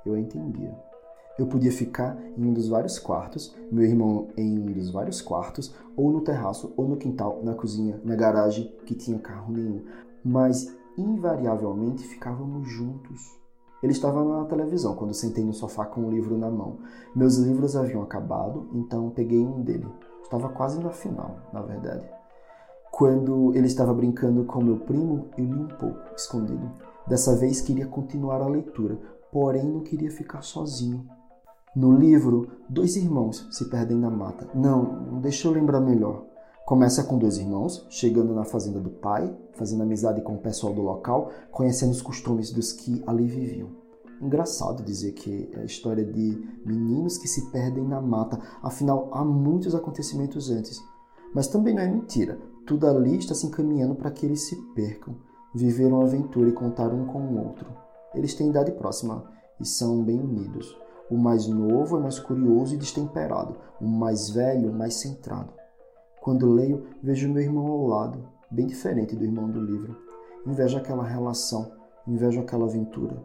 Eu 0.05 0.13
a 0.13 0.19
entendia. 0.19 0.73
Eu 1.37 1.47
podia 1.47 1.71
ficar 1.71 2.17
em 2.37 2.45
um 2.45 2.53
dos 2.53 2.69
vários 2.69 2.97
quartos, 2.97 3.53
meu 3.69 3.83
irmão 3.83 4.29
em 4.37 4.57
um 4.57 4.71
dos 4.71 4.89
vários 4.89 5.21
quartos, 5.21 5.75
ou 5.97 6.09
no 6.13 6.21
terraço, 6.21 6.73
ou 6.77 6.87
no 6.87 6.95
quintal, 6.95 7.41
na 7.43 7.55
cozinha, 7.55 7.99
na 8.05 8.15
garagem, 8.15 8.73
que 8.85 8.95
tinha 8.95 9.19
carro 9.19 9.51
nenhum, 9.51 9.83
mas 10.23 10.73
invariavelmente 10.97 12.05
ficávamos 12.05 12.69
juntos 12.69 13.42
ele 13.83 13.91
estava 13.91 14.23
na 14.23 14.45
televisão 14.45 14.95
quando 14.95 15.13
sentei 15.13 15.43
no 15.43 15.53
sofá 15.53 15.85
com 15.85 16.01
um 16.01 16.09
livro 16.09 16.37
na 16.37 16.49
mão. 16.49 16.77
Meus 17.13 17.37
livros 17.37 17.75
haviam 17.75 18.01
acabado, 18.01 18.69
então 18.73 19.09
peguei 19.09 19.45
um 19.45 19.61
dele. 19.61 19.85
Estava 20.23 20.47
quase 20.47 20.81
na 20.81 20.91
final, 20.91 21.35
na 21.51 21.61
verdade. 21.61 22.09
Quando 22.89 23.53
ele 23.53 23.67
estava 23.67 23.93
brincando 23.93 24.45
com 24.45 24.63
meu 24.63 24.77
primo, 24.77 25.27
eu 25.37 25.43
li 25.43 25.53
um 25.53 25.67
pouco, 25.67 25.99
escondido. 26.15 26.71
Dessa 27.05 27.35
vez 27.35 27.59
queria 27.59 27.85
continuar 27.85 28.41
a 28.41 28.47
leitura, 28.47 28.97
porém 29.29 29.65
não 29.65 29.81
queria 29.81 30.09
ficar 30.09 30.43
sozinho. 30.43 31.05
No 31.75 31.91
livro, 31.91 32.47
dois 32.69 32.95
irmãos 32.95 33.47
se 33.51 33.69
perdem 33.69 33.97
na 33.97 34.09
mata. 34.09 34.47
Não, 34.55 35.19
deixa 35.19 35.47
eu 35.47 35.51
lembrar 35.51 35.81
melhor. 35.81 36.23
Começa 36.65 37.03
com 37.03 37.17
dois 37.17 37.37
irmãos, 37.37 37.85
chegando 37.89 38.33
na 38.33 38.45
fazenda 38.45 38.79
do 38.79 38.89
pai, 38.89 39.35
fazendo 39.51 39.83
amizade 39.83 40.21
com 40.21 40.35
o 40.35 40.41
pessoal 40.41 40.73
do 40.73 40.81
local, 40.81 41.29
conhecendo 41.51 41.91
os 41.91 42.01
costumes 42.01 42.51
dos 42.51 42.71
que 42.71 43.03
ali 43.05 43.27
viviam. 43.27 43.71
Engraçado 44.21 44.81
dizer 44.81 45.11
que 45.11 45.49
é 45.51 45.59
a 45.59 45.65
história 45.65 46.05
de 46.05 46.41
meninos 46.65 47.17
que 47.17 47.27
se 47.27 47.51
perdem 47.51 47.85
na 47.85 47.99
mata, 47.99 48.39
afinal 48.61 49.09
há 49.11 49.25
muitos 49.25 49.75
acontecimentos 49.75 50.49
antes. 50.49 50.81
Mas 51.35 51.47
também 51.47 51.75
não 51.75 51.81
é 51.81 51.87
mentira, 51.87 52.39
tudo 52.65 52.87
ali 52.87 53.17
está 53.17 53.35
se 53.35 53.45
encaminhando 53.45 53.95
para 53.95 54.11
que 54.11 54.25
eles 54.25 54.43
se 54.43 54.55
percam, 54.73 55.17
viveram 55.53 55.99
a 55.99 56.05
aventura 56.05 56.47
e 56.47 56.53
contaram 56.53 57.01
um 57.01 57.05
com 57.07 57.19
o 57.19 57.45
outro. 57.45 57.67
Eles 58.15 58.35
têm 58.35 58.47
idade 58.47 58.71
próxima 58.71 59.29
e 59.59 59.65
são 59.65 60.01
bem 60.01 60.17
unidos. 60.17 60.77
O 61.11 61.17
mais 61.17 61.45
novo 61.45 61.97
é 61.97 61.99
mais 61.99 62.19
curioso 62.19 62.73
e 62.73 62.77
destemperado, 62.77 63.57
o 63.81 63.85
mais 63.85 64.29
velho 64.29 64.71
mais 64.71 64.93
centrado. 64.93 65.61
Quando 66.23 66.49
leio, 66.49 66.85
vejo 67.03 67.27
meu 67.27 67.43
irmão 67.43 67.67
ao 67.67 67.85
lado, 67.85 68.25
bem 68.49 68.65
diferente 68.65 69.13
do 69.13 69.25
irmão 69.25 69.51
do 69.51 69.59
livro. 69.59 69.93
Invejo 70.47 70.77
aquela 70.77 71.03
relação, 71.03 71.69
invejo 72.07 72.39
aquela 72.39 72.63
aventura. 72.63 73.21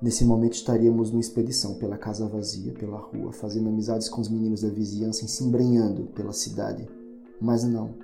Nesse 0.00 0.24
momento 0.24 0.54
estaríamos 0.54 1.10
numa 1.10 1.20
expedição 1.20 1.74
pela 1.74 1.98
casa 1.98 2.26
vazia, 2.26 2.72
pela 2.72 2.96
rua, 2.96 3.34
fazendo 3.34 3.68
amizades 3.68 4.08
com 4.08 4.22
os 4.22 4.30
meninos 4.30 4.62
da 4.62 4.70
vizinhança 4.70 5.26
e 5.26 5.28
se 5.28 5.44
embrenhando 5.44 6.04
pela 6.14 6.32
cidade. 6.32 6.88
Mas 7.38 7.64
não. 7.64 7.96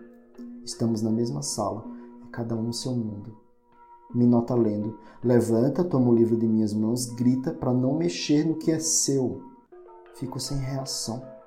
Estamos 0.63 1.01
na 1.01 1.11
mesma 1.11 1.41
sala, 1.41 1.83
e 2.23 2.29
cada 2.29 2.55
um 2.55 2.65
no 2.65 2.73
seu 2.75 2.93
mundo. 2.93 3.35
Me 4.15 4.27
nota 4.27 4.55
lendo. 4.55 4.99
Levanta, 5.25 5.83
toma 5.83 6.11
o 6.11 6.15
livro 6.15 6.37
de 6.37 6.47
minhas 6.47 6.75
mãos, 6.75 7.07
grita 7.07 7.55
para 7.55 7.73
não 7.73 7.95
mexer 7.95 8.45
no 8.45 8.57
que 8.57 8.71
é 8.71 8.79
seu. 8.79 9.41
Fico 10.17 10.39
sem 10.39 10.59
reação. 10.59 11.38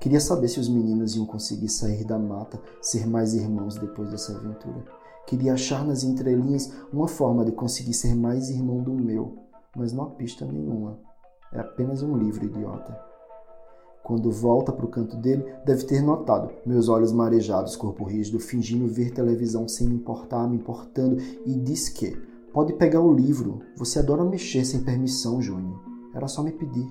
Queria 0.00 0.18
saber 0.18 0.48
se 0.48 0.58
os 0.58 0.66
meninos 0.66 1.14
iam 1.14 1.26
conseguir 1.26 1.68
sair 1.68 2.04
da 2.04 2.18
mata, 2.18 2.58
ser 2.80 3.06
mais 3.06 3.34
irmãos 3.34 3.76
depois 3.76 4.10
dessa 4.10 4.34
aventura. 4.34 4.82
Queria 5.26 5.52
achar 5.52 5.86
nas 5.86 6.02
entrelinhas 6.02 6.72
uma 6.90 7.06
forma 7.06 7.44
de 7.44 7.52
conseguir 7.52 7.92
ser 7.92 8.14
mais 8.14 8.48
irmão 8.48 8.82
do 8.82 8.94
meu, 8.94 9.36
mas 9.76 9.92
não 9.92 10.04
há 10.04 10.10
pista 10.10 10.46
nenhuma. 10.46 10.98
É 11.52 11.60
apenas 11.60 12.02
um 12.02 12.16
livro 12.16 12.46
idiota. 12.46 12.98
Quando 14.02 14.30
volta 14.30 14.72
para 14.72 14.86
o 14.86 14.90
canto 14.90 15.18
dele, 15.18 15.44
deve 15.66 15.84
ter 15.84 16.02
notado 16.02 16.50
meus 16.64 16.88
olhos 16.88 17.12
marejados, 17.12 17.76
corpo 17.76 18.04
rígido, 18.04 18.40
fingindo 18.40 18.88
ver 18.88 19.12
televisão 19.12 19.68
sem 19.68 19.86
me 19.86 19.96
importar, 19.96 20.48
me 20.48 20.56
importando, 20.56 21.18
e 21.44 21.54
diz 21.54 21.90
que 21.90 22.16
pode 22.54 22.72
pegar 22.72 23.02
o 23.02 23.12
livro. 23.12 23.60
Você 23.76 23.98
adora 23.98 24.24
mexer 24.24 24.64
sem 24.64 24.82
permissão, 24.82 25.42
Júnior. 25.42 25.78
Era 26.14 26.26
só 26.26 26.42
me 26.42 26.52
pedir. 26.52 26.90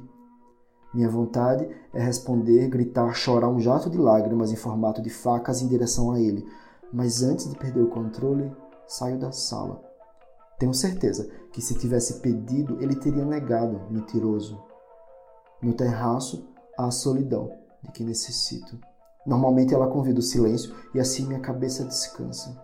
Minha 0.93 1.09
vontade 1.09 1.69
é 1.93 2.01
responder, 2.01 2.67
gritar, 2.67 3.13
chorar 3.13 3.47
um 3.47 3.59
jato 3.59 3.89
de 3.89 3.97
lágrimas 3.97 4.51
em 4.51 4.55
formato 4.55 5.01
de 5.01 5.09
facas 5.09 5.61
em 5.61 5.67
direção 5.67 6.11
a 6.11 6.19
ele, 6.19 6.45
mas 6.91 7.21
antes 7.21 7.47
de 7.47 7.55
perder 7.55 7.81
o 7.81 7.89
controle, 7.89 8.51
saio 8.87 9.19
da 9.19 9.31
sala. 9.31 9.83
Tenho 10.57 10.73
certeza 10.73 11.29
que 11.53 11.61
se 11.61 11.77
tivesse 11.77 12.19
pedido, 12.21 12.77
ele 12.81 12.95
teria 12.95 13.23
negado, 13.23 13.81
mentiroso. 13.91 14.61
No 15.61 15.73
terraço, 15.73 16.47
há 16.77 16.87
a 16.87 16.91
solidão 16.91 17.51
de 17.83 17.91
que 17.91 18.03
necessito. 18.03 18.79
Normalmente 19.25 19.73
ela 19.73 19.87
convida 19.87 20.19
o 20.19 20.23
silêncio 20.23 20.73
e 20.93 20.99
assim 20.99 21.27
minha 21.27 21.39
cabeça 21.39 21.85
descansa. 21.85 22.59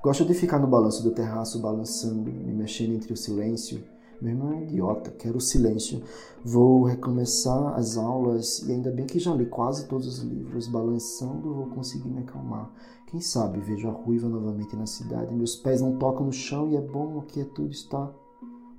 Gosto 0.00 0.24
de 0.24 0.32
ficar 0.32 0.60
no 0.60 0.68
balanço 0.68 1.02
do 1.02 1.10
terraço, 1.10 1.60
balançando, 1.60 2.30
me 2.30 2.52
mexendo 2.52 2.94
entre 2.94 3.12
o 3.12 3.16
silêncio 3.16 3.82
meu 4.20 4.32
irmão 4.32 4.52
é 4.52 4.62
idiota, 4.62 5.10
quero 5.12 5.40
silêncio. 5.40 6.02
Vou 6.44 6.84
recomeçar 6.84 7.74
as 7.74 7.96
aulas 7.96 8.60
e 8.62 8.72
ainda 8.72 8.90
bem 8.90 9.06
que 9.06 9.18
já 9.18 9.32
li 9.32 9.46
quase 9.46 9.86
todos 9.86 10.06
os 10.06 10.18
livros. 10.18 10.66
Balançando, 10.66 11.54
vou 11.54 11.66
conseguir 11.66 12.08
me 12.08 12.20
acalmar. 12.20 12.70
Quem 13.06 13.20
sabe 13.20 13.60
vejo 13.60 13.88
a 13.88 13.92
ruiva 13.92 14.28
novamente 14.28 14.74
na 14.74 14.86
cidade. 14.86 15.32
Meus 15.32 15.54
pés 15.54 15.80
não 15.80 15.96
tocam 15.98 16.26
no 16.26 16.32
chão 16.32 16.68
e 16.68 16.76
é 16.76 16.80
bom 16.80 17.20
que 17.22 17.40
é 17.40 17.44
tudo 17.44 17.70
está. 17.70 18.12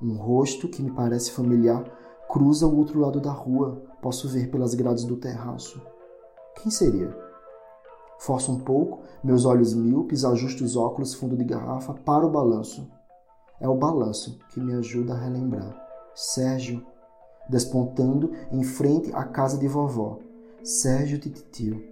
Um 0.01 0.15
rosto 0.15 0.67
que 0.67 0.81
me 0.81 0.91
parece 0.91 1.31
familiar 1.31 1.83
cruza 2.29 2.67
o 2.67 2.77
outro 2.77 2.99
lado 2.99 3.21
da 3.21 3.31
rua. 3.31 3.81
Posso 4.01 4.27
ver 4.27 4.51
pelas 4.51 4.73
grades 4.73 5.05
do 5.05 5.15
terraço. 5.15 5.81
Quem 6.61 6.69
seria? 6.69 7.15
Forço 8.19 8.51
um 8.51 8.59
pouco, 8.59 8.99
meus 9.23 9.45
olhos 9.45 9.73
míopes, 9.73 10.25
ajusto 10.25 10.65
os 10.65 10.75
óculos 10.75 11.13
fundo 11.13 11.37
de 11.37 11.45
garrafa, 11.45 11.93
para 11.93 12.25
o 12.25 12.29
balanço. 12.29 12.85
É 13.59 13.67
o 13.67 13.75
balanço 13.75 14.39
que 14.49 14.59
me 14.59 14.73
ajuda 14.73 15.13
a 15.13 15.17
relembrar. 15.17 15.75
Sérgio, 16.15 16.85
despontando 17.49 18.31
em 18.51 18.63
frente 18.63 19.11
à 19.13 19.23
casa 19.23 19.57
de 19.57 19.67
vovó. 19.67 20.19
Sérgio 20.63 21.19
Tititio. 21.19 21.83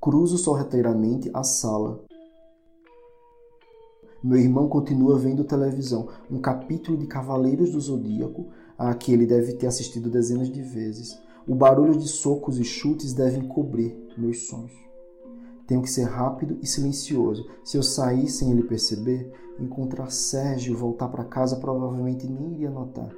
Cruzo 0.00 0.36
sorrateiramente 0.36 1.30
a 1.32 1.42
sala. 1.42 2.00
Meu 4.22 4.38
irmão 4.38 4.68
continua 4.68 5.18
vendo 5.18 5.44
televisão, 5.44 6.08
um 6.30 6.40
capítulo 6.40 6.98
de 6.98 7.06
Cavaleiros 7.06 7.70
do 7.70 7.80
Zodíaco, 7.80 8.48
a 8.76 8.92
que 8.94 9.12
ele 9.12 9.26
deve 9.26 9.54
ter 9.54 9.68
assistido 9.68 10.10
dezenas 10.10 10.50
de 10.50 10.60
vezes. 10.60 11.18
O 11.46 11.54
barulho 11.54 11.96
de 11.96 12.08
socos 12.08 12.58
e 12.58 12.64
chutes 12.64 13.14
devem 13.14 13.46
cobrir 13.46 13.96
meus 14.16 14.48
sonhos. 14.48 14.87
Tenho 15.68 15.82
que 15.82 15.90
ser 15.90 16.04
rápido 16.04 16.58
e 16.62 16.66
silencioso. 16.66 17.46
Se 17.62 17.76
eu 17.76 17.82
sair 17.82 18.26
sem 18.28 18.50
ele 18.50 18.62
perceber, 18.62 19.30
encontrar 19.60 20.10
Sérgio 20.10 20.72
e 20.72 20.76
voltar 20.76 21.08
para 21.08 21.24
casa 21.24 21.56
provavelmente 21.56 22.26
nem 22.26 22.54
iria 22.54 22.70
notar. 22.70 23.14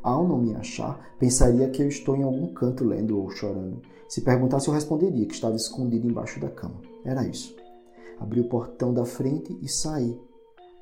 Ao 0.00 0.26
não 0.26 0.38
me 0.38 0.54
achar, 0.54 1.14
pensaria 1.18 1.68
que 1.68 1.82
eu 1.82 1.88
estou 1.88 2.14
em 2.16 2.22
algum 2.22 2.54
canto 2.54 2.84
lendo 2.84 3.20
ou 3.20 3.28
chorando. 3.28 3.82
Se 4.08 4.20
perguntasse, 4.20 4.68
eu 4.68 4.74
responderia 4.74 5.26
que 5.26 5.34
estava 5.34 5.56
escondido 5.56 6.06
embaixo 6.06 6.38
da 6.38 6.48
cama. 6.48 6.80
Era 7.04 7.26
isso. 7.26 7.56
Abri 8.20 8.40
o 8.40 8.48
portão 8.48 8.94
da 8.94 9.04
frente 9.04 9.58
e 9.60 9.68
saí. 9.68 10.16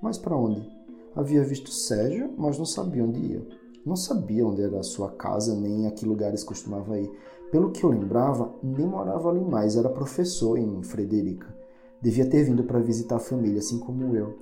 Mas 0.03 0.19
para 0.19 0.37
onde? 0.37 0.71
Havia 1.17 1.43
visto 1.43 1.71
Sérgio, 1.71 2.35
mas 2.37 2.59
não 2.59 2.67
sabia 2.67 3.03
onde 3.03 3.19
ia. 3.19 3.49
Não 3.85 3.97
sabia 3.97 4.47
onde 4.47 4.61
era 4.61 4.79
a 4.79 4.83
sua 4.83 5.11
casa, 5.13 5.59
nem 5.59 5.87
a 5.87 5.91
que 5.91 6.05
lugares 6.05 6.45
costumava 6.45 7.01
ir. 7.01 7.11
Pelo 7.51 7.71
que 7.71 7.83
eu 7.83 7.91
lembrava, 7.91 8.53
nem 8.63 8.87
morava 8.87 9.31
ali 9.31 9.45
mais, 9.45 9.77
era 9.77 9.89
professor 9.89 10.59
em 10.59 10.83
Frederica. 10.83 11.47
Devia 12.01 12.29
ter 12.29 12.45
vindo 12.45 12.63
para 12.65 12.79
visitar 12.79 13.17
a 13.17 13.21
família, 13.21 13.59
assim 13.59 13.79
como 13.79 14.15
eu. 14.15 14.37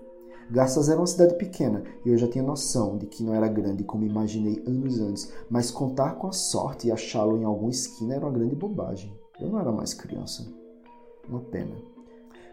Garças 0.50 0.88
era 0.88 1.00
uma 1.00 1.06
cidade 1.06 1.34
pequena 1.34 1.82
e 2.04 2.10
eu 2.10 2.18
já 2.18 2.28
tinha 2.28 2.44
noção 2.44 2.96
de 2.96 3.06
que 3.06 3.24
não 3.24 3.34
era 3.34 3.48
grande 3.48 3.82
como 3.82 4.04
imaginei 4.04 4.62
anos 4.66 5.00
antes, 5.00 5.32
mas 5.50 5.70
contar 5.70 6.16
com 6.16 6.28
a 6.28 6.32
sorte 6.32 6.86
e 6.86 6.92
achá-lo 6.92 7.36
em 7.36 7.44
alguma 7.44 7.70
esquina 7.70 8.14
era 8.14 8.24
uma 8.24 8.32
grande 8.32 8.54
bobagem. 8.54 9.12
Eu 9.40 9.48
não 9.48 9.58
era 9.58 9.72
mais 9.72 9.92
criança. 9.92 10.46
Uma 11.28 11.40
pena. 11.40 11.74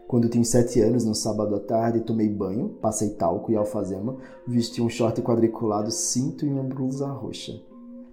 Quando 0.08 0.30
tinha 0.30 0.44
sete 0.44 0.80
anos, 0.82 1.06
no 1.06 1.16
sábado 1.16 1.56
à 1.56 1.60
tarde, 1.60 2.02
tomei 2.02 2.30
banho, 2.30 2.70
passei 2.82 3.12
talco 3.12 3.52
e 3.52 3.56
alfazema, 3.56 4.18
vesti 4.46 4.82
um 4.82 4.90
short 4.90 5.22
quadriculado, 5.22 5.90
cinto 5.92 6.46
e 6.46 6.50
uma 6.50 6.64
blusa 6.64 7.08
roxa. 7.08 7.54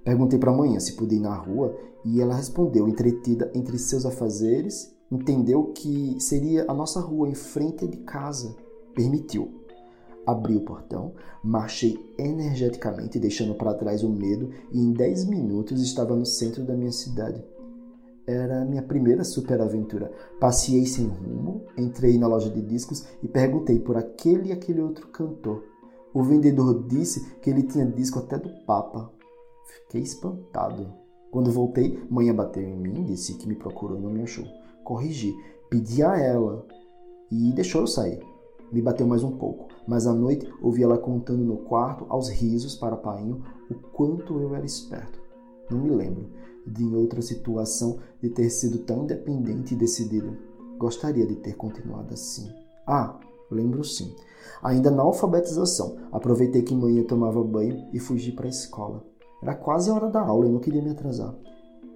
Perguntei 0.04 0.38
para 0.38 0.50
a 0.50 0.56
mãe 0.56 0.78
se 0.80 0.94
podia 0.94 1.18
ir 1.18 1.22
na 1.22 1.34
rua 1.34 1.76
e 2.04 2.20
ela 2.20 2.34
respondeu, 2.34 2.88
entretida 2.88 3.50
entre 3.54 3.78
seus 3.78 4.06
afazeres, 4.06 4.94
entendeu 5.10 5.72
que 5.72 6.16
seria 6.20 6.64
a 6.68 6.74
nossa 6.74 7.00
rua 7.00 7.28
em 7.28 7.34
frente 7.34 7.86
de 7.86 7.98
casa. 7.98 8.54
Permitiu. 8.94 9.60
Abri 10.26 10.56
o 10.56 10.64
portão, 10.64 11.14
marchei 11.42 11.98
energeticamente, 12.18 13.18
deixando 13.18 13.54
para 13.54 13.74
trás 13.74 14.02
o 14.02 14.10
medo, 14.10 14.50
e 14.70 14.78
em 14.78 14.92
dez 14.92 15.24
minutos 15.24 15.82
estava 15.82 16.14
no 16.14 16.26
centro 16.26 16.64
da 16.64 16.74
minha 16.74 16.92
cidade. 16.92 17.42
Era 18.26 18.62
a 18.62 18.64
minha 18.64 18.82
primeira 18.82 19.24
superaventura. 19.24 20.12
Passei 20.38 20.86
sem 20.86 21.06
rumo, 21.06 21.64
entrei 21.76 22.16
na 22.18 22.28
loja 22.28 22.50
de 22.50 22.62
discos 22.62 23.04
e 23.22 23.26
perguntei 23.26 23.78
por 23.80 23.96
aquele 23.96 24.50
e 24.50 24.52
aquele 24.52 24.80
outro 24.80 25.08
cantor. 25.08 25.64
O 26.12 26.22
vendedor 26.22 26.86
disse 26.86 27.34
que 27.40 27.50
ele 27.50 27.62
tinha 27.62 27.86
disco 27.86 28.18
até 28.18 28.38
do 28.38 28.50
Papa. 28.64 29.10
Fiquei 29.64 30.02
espantado. 30.02 30.99
Quando 31.30 31.52
voltei, 31.52 32.02
mãe 32.10 32.32
bateu 32.34 32.62
em 32.62 32.76
mim, 32.76 33.04
disse 33.04 33.34
que 33.34 33.46
me 33.46 33.54
procurou 33.54 33.98
e 33.98 34.00
não 34.00 34.10
me 34.10 34.22
achou. 34.22 34.44
Corrigi, 34.82 35.32
pedi 35.68 36.02
a 36.02 36.18
ela 36.18 36.66
e 37.30 37.52
deixou 37.52 37.82
eu 37.82 37.86
sair. 37.86 38.20
Me 38.72 38.82
bateu 38.82 39.06
mais 39.06 39.22
um 39.22 39.36
pouco, 39.36 39.68
mas 39.86 40.06
à 40.06 40.12
noite 40.12 40.52
ouvi 40.60 40.82
ela 40.82 40.98
contando 40.98 41.44
no 41.44 41.58
quarto, 41.58 42.04
aos 42.08 42.28
risos 42.28 42.74
para 42.74 42.96
painho, 42.96 43.44
o 43.70 43.74
quanto 43.74 44.40
eu 44.40 44.54
era 44.54 44.66
esperto. 44.66 45.20
Não 45.70 45.78
me 45.78 45.90
lembro 45.90 46.28
de 46.66 46.82
em 46.82 46.94
outra 46.94 47.22
situação 47.22 47.98
de 48.20 48.28
ter 48.28 48.50
sido 48.50 48.78
tão 48.80 49.04
independente 49.04 49.74
e 49.74 49.76
decidido. 49.76 50.36
Gostaria 50.78 51.26
de 51.26 51.36
ter 51.36 51.54
continuado 51.54 52.14
assim. 52.14 52.50
Ah, 52.86 53.18
lembro 53.50 53.84
sim. 53.84 54.14
Ainda 54.62 54.90
na 54.90 55.02
alfabetização, 55.02 55.96
aproveitei 56.10 56.62
que 56.62 56.74
manhã 56.74 57.02
tomava 57.04 57.42
banho 57.42 57.88
e 57.92 57.98
fugi 57.98 58.32
para 58.32 58.46
a 58.46 58.50
escola. 58.50 59.04
Era 59.42 59.54
quase 59.54 59.90
a 59.90 59.94
hora 59.94 60.10
da 60.10 60.20
aula 60.20 60.46
e 60.46 60.50
não 60.50 60.60
queria 60.60 60.82
me 60.82 60.90
atrasar. 60.90 61.34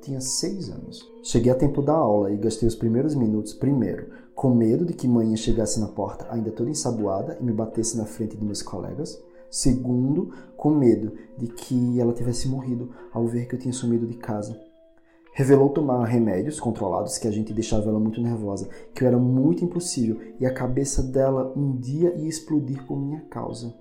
Tinha 0.01 0.21
seis 0.21 0.71
anos. 0.71 1.01
Cheguei 1.23 1.53
a 1.53 1.55
tempo 1.55 1.83
da 1.83 1.95
aula 1.95 2.31
e 2.31 2.37
gastei 2.37 2.67
os 2.67 2.75
primeiros 2.75 3.15
minutos, 3.15 3.53
primeiro, 3.53 4.11
com 4.35 4.55
medo 4.55 4.85
de 4.85 4.95
que 4.95 5.09
manhã 5.09 5.37
chegasse 5.37 5.79
na 5.81 5.89
porta 5.89 6.27
ainda 6.31 6.51
toda 6.51 6.71
ensaboada 6.71 7.39
e 7.41 7.45
me 7.45 7.53
batesse 7.53 7.97
na 7.97 8.05
frente 8.05 8.37
de 8.37 8.45
meus 8.45 8.63
colegas. 8.63 9.23
Segundo, 9.51 10.33
com 10.57 10.71
medo 10.71 11.13
de 11.39 11.47
que 11.47 12.01
ela 12.01 12.13
tivesse 12.13 12.49
morrido 12.49 12.91
ao 13.13 13.27
ver 13.27 13.47
que 13.47 13.55
eu 13.55 13.59
tinha 13.59 13.73
sumido 13.73 14.07
de 14.07 14.17
casa. 14.17 14.59
Revelou 15.33 15.69
tomar 15.71 16.05
remédios 16.05 16.61
controlados 16.61 17.19
que 17.19 17.27
a 17.27 17.31
gente 17.31 17.53
deixava 17.53 17.89
ela 17.89 17.99
muito 17.99 18.21
nervosa, 18.21 18.69
que 18.95 19.03
eu 19.03 19.09
era 19.09 19.19
muito 19.19 19.65
impossível 19.65 20.21
e 20.39 20.47
a 20.47 20.55
cabeça 20.55 21.03
dela 21.03 21.53
um 21.57 21.77
dia 21.77 22.15
ia 22.15 22.29
explodir 22.29 22.87
por 22.87 22.97
minha 22.97 23.21
causa. 23.23 23.75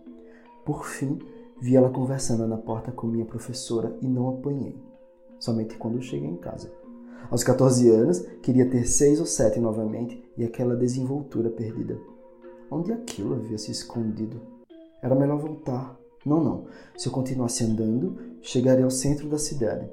Por 0.66 0.86
fim, 0.86 1.20
vi 1.64 1.78
ela 1.78 1.90
conversando 1.90 2.46
na 2.46 2.58
porta 2.58 2.92
com 2.92 3.08
minha 3.08 3.24
professora 3.24 3.96
e 4.02 4.06
não 4.06 4.28
apanhei, 4.28 4.76
somente 5.40 5.78
quando 5.78 6.02
cheguei 6.02 6.28
em 6.28 6.36
casa. 6.36 6.70
Aos 7.32 7.42
14 7.42 7.90
anos, 7.90 8.20
queria 8.42 8.70
ter 8.70 8.86
seis 8.86 9.18
ou 9.18 9.26
sete 9.26 9.62
novamente 9.62 10.22
e 10.38 10.44
aquela 10.44 10.76
desenvoltura 10.76 11.50
perdida. 11.50 11.98
Onde 12.70 12.92
aquilo 12.92 13.36
havia 13.36 13.58
se 13.58 13.72
escondido? 13.72 14.42
Era 15.02 15.16
melhor 15.16 15.40
voltar. 15.40 15.98
Não, 16.26 16.44
não. 16.44 16.66
Se 16.98 17.08
eu 17.08 17.14
continuasse 17.14 17.64
andando, 17.64 18.18
chegaria 18.42 18.84
ao 18.84 18.92
centro 18.92 19.30
da 19.30 19.38
cidade. 19.38 19.90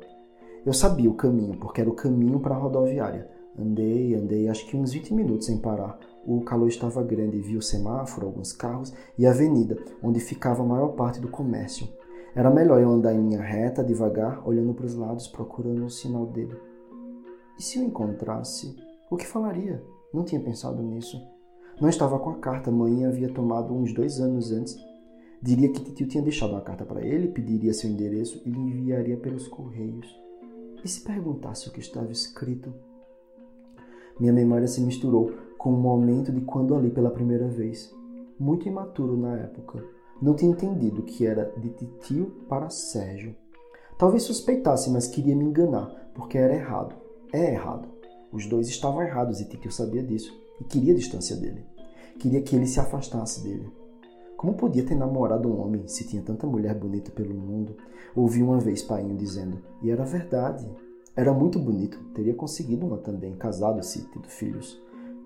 Eu 0.66 0.72
sabia 0.72 1.08
o 1.08 1.14
caminho, 1.14 1.56
porque 1.56 1.80
era 1.80 1.88
o 1.88 1.94
caminho 1.94 2.40
para 2.40 2.56
a 2.56 2.58
rodoviária. 2.58 3.30
Andei, 3.56 4.16
andei, 4.16 4.48
acho 4.48 4.66
que 4.66 4.76
uns 4.76 4.92
20 4.92 5.14
minutos 5.14 5.47
sem 5.47 5.58
parar. 5.58 6.00
O 6.26 6.43
calor 6.43 6.69
estava 6.69 7.02
grande, 7.02 7.41
vi 7.41 7.56
o 7.56 7.63
semáforo, 7.63 8.26
alguns 8.26 8.52
carros 8.52 8.93
e 9.17 9.26
a 9.26 9.30
avenida, 9.30 9.76
onde 10.02 10.21
ficava 10.21 10.63
a 10.63 10.67
maior 10.67 10.89
parte 10.89 11.21
do 11.21 11.28
comércio. 11.28 11.89
Era 12.35 12.50
melhor 12.50 12.80
eu 12.80 12.91
andar 12.91 13.15
em 13.15 13.21
linha 13.21 13.41
reta, 13.41 13.83
devagar, 13.83 14.47
olhando 14.47 14.75
para 14.75 14.87
os 14.87 14.95
lados, 14.95 15.26
procurando 15.26 15.85
o 15.85 15.91
sinal 15.91 16.26
dele. 16.26 16.56
E 17.59 17.63
se 17.63 17.78
eu 17.78 17.85
encontrasse, 17.85 18.76
o 19.11 19.17
que 19.17 19.26
falaria? 19.26 19.83
Não 20.13 20.25
tinha 20.25 20.41
pensado 20.41 20.83
nisso. 20.83 21.21
Não 21.80 21.89
estava 21.89 22.19
com 22.19 22.30
a 22.30 22.39
carta, 22.39 22.71
mãe 22.71 23.04
havia 23.04 23.33
tomado 23.33 23.75
uns 23.75 23.93
dois 23.93 24.21
anos 24.21 24.52
antes. 24.52 24.76
Diria 25.43 25.73
que 25.73 25.80
tio 25.93 26.06
tinha 26.06 26.23
deixado 26.23 26.52
uma 26.52 26.61
carta 26.61 26.85
para 26.85 27.04
ele, 27.04 27.28
pediria 27.28 27.73
seu 27.73 27.91
endereço 27.91 28.43
e 28.45 28.50
lhe 28.50 28.59
enviaria 28.59 29.17
pelos 29.17 29.49
correios. 29.49 30.06
E 30.85 30.89
se 30.89 31.00
perguntasse 31.00 31.69
o 31.69 31.73
que 31.73 31.80
estava 31.80 32.13
escrito? 32.13 32.73
Minha 34.19 34.33
memória 34.33 34.69
se 34.69 34.83
misturou 34.83 35.33
com 35.60 35.70
o 35.75 35.78
momento 35.78 36.32
de 36.32 36.40
quando 36.40 36.75
ali 36.75 36.90
pela 36.90 37.10
primeira 37.10 37.49
vez. 37.49 37.94
Muito 38.38 38.66
imaturo 38.66 39.16
na 39.16 39.36
época. 39.36 39.84
Não 40.20 40.34
tinha 40.34 40.50
entendido 40.50 41.02
que 41.02 41.26
era 41.26 41.52
de 41.58 41.70
titio 41.70 42.32
para 42.49 42.70
Sérgio. 42.70 43.34
Talvez 43.99 44.23
suspeitasse, 44.23 44.90
mas 44.90 45.06
queria 45.06 45.36
me 45.36 45.44
enganar, 45.44 46.10
porque 46.14 46.38
era 46.38 46.54
errado 46.54 46.94
é 47.32 47.52
errado. 47.52 47.88
Os 48.32 48.46
dois 48.46 48.68
estavam 48.68 49.02
errados 49.02 49.40
e 49.40 49.49
Titio 49.49 49.70
sabia 49.70 50.02
disso 50.02 50.32
e 50.60 50.64
queria 50.64 50.92
a 50.92 50.96
distância 50.96 51.36
dele. 51.36 51.64
Queria 52.18 52.42
que 52.42 52.54
ele 52.54 52.66
se 52.66 52.78
afastasse 52.78 53.42
dele. 53.42 53.70
Como 54.36 54.54
podia 54.54 54.84
ter 54.84 54.94
namorado 54.94 55.49
um 55.49 55.60
homem 55.60 55.86
se 55.86 56.06
tinha 56.06 56.23
tanta 56.23 56.46
mulher 56.46 56.75
bonita 56.75 57.10
pelo 57.10 57.34
mundo? 57.34 57.76
Ouvi 58.14 58.42
uma 58.42 58.58
vez 58.58 58.82
Painho 58.82 59.16
dizendo, 59.16 59.62
e 59.82 59.90
era 59.90 60.04
verdade. 60.04 60.66
Era 61.14 61.32
muito 61.32 61.58
bonito, 61.58 61.99
teria 62.14 62.34
conseguido 62.34 62.86
uma 62.86 62.99
também, 62.99 63.36
casado 63.36 63.82
se 63.82 64.06
tido 64.10 64.28
filhos. 64.28 64.80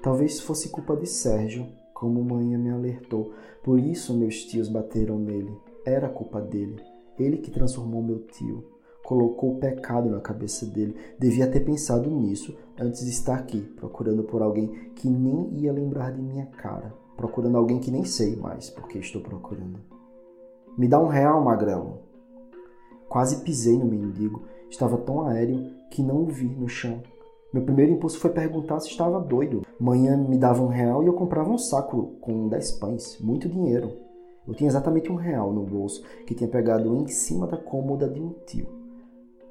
Talvez 0.05 0.38
fosse 0.38 0.69
culpa 0.69 0.95
de 0.95 1.07
Sérgio, 1.07 1.67
como 1.95 2.23
mãe 2.23 2.59
me 2.59 2.69
alertou. 2.69 3.33
Por 3.62 3.79
isso 3.79 4.12
meus 4.12 4.45
tios 4.45 4.69
bateram 4.69 5.19
nele. 5.19 5.57
Era 5.83 6.11
culpa 6.11 6.43
dele. 6.43 6.77
Ele 7.19 7.38
que 7.38 7.51
transformou 7.51 8.03
meu 8.03 8.19
tio 8.27 8.67
colocou 9.03 9.53
o 9.53 9.59
pecado 9.59 10.11
na 10.11 10.21
cabeça 10.21 10.67
dele. 10.67 10.95
Devia 11.19 11.51
ter 11.51 11.61
pensado 11.61 12.11
nisso 12.11 12.55
antes 12.79 13.03
de 13.03 13.12
estar 13.12 13.37
aqui, 13.37 13.62
procurando 13.77 14.25
por 14.25 14.43
alguém 14.43 14.90
que 14.95 15.09
nem 15.09 15.49
ia 15.55 15.73
lembrar 15.73 16.12
de 16.12 16.21
minha 16.21 16.45
cara, 16.49 16.93
procurando 17.17 17.57
alguém 17.57 17.79
que 17.79 17.90
nem 17.90 18.05
sei 18.05 18.37
mais 18.37 18.69
porque 18.69 18.99
estou 18.99 19.23
procurando. 19.23 19.81
Me 20.77 20.87
dá 20.87 21.01
um 21.01 21.09
real, 21.09 21.43
magrelo. 21.43 22.01
Quase 23.09 23.43
pisei 23.43 23.79
no 23.79 23.87
mendigo. 23.87 24.43
Estava 24.69 24.99
tão 24.99 25.27
aéreo 25.27 25.64
que 25.90 26.03
não 26.03 26.25
o 26.25 26.27
vi 26.27 26.49
no 26.49 26.69
chão. 26.69 27.03
Meu 27.51 27.62
primeiro 27.62 27.93
impulso 27.93 28.19
foi 28.19 28.31
perguntar 28.33 28.81
se 28.81 28.88
estava 28.88 29.19
doido. 29.19 29.63
Manhã 29.79 30.17
me 30.17 30.39
dava 30.39 30.63
um 30.63 30.69
real 30.69 31.03
e 31.03 31.07
eu 31.07 31.15
comprava 31.15 31.51
um 31.51 31.59
saco 31.59 32.15
com 32.21 32.49
dez 32.49 32.71
pães. 32.71 33.19
Muito 33.21 33.49
dinheiro. 33.49 33.93
Eu 34.47 34.55
tinha 34.55 34.69
exatamente 34.69 35.11
um 35.11 35.17
real 35.17 35.53
no 35.53 35.65
bolso 35.65 36.03
que 36.27 36.35
tinha 36.35 36.49
pegado 36.49 36.95
em 36.95 37.07
cima 37.09 37.47
da 37.47 37.57
cômoda 37.57 38.09
de 38.09 38.21
um 38.21 38.35
tio. 38.47 38.67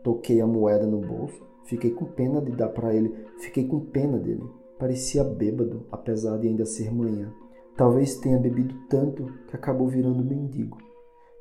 Toquei 0.03 0.39
a 0.39 0.47
moeda 0.47 0.85
no 0.85 0.99
bolso. 0.99 1.41
Fiquei 1.65 1.91
com 1.91 2.05
pena 2.05 2.41
de 2.41 2.51
dar 2.51 2.69
para 2.69 2.93
ele. 2.93 3.13
Fiquei 3.39 3.67
com 3.67 3.79
pena 3.79 4.17
dele. 4.17 4.43
Parecia 4.77 5.23
bêbado, 5.23 5.85
apesar 5.91 6.37
de 6.37 6.47
ainda 6.47 6.65
ser 6.65 6.93
manhã. 6.93 7.33
Talvez 7.75 8.17
tenha 8.17 8.37
bebido 8.37 8.75
tanto 8.89 9.25
que 9.47 9.55
acabou 9.55 9.87
virando 9.87 10.23
mendigo. 10.23 10.77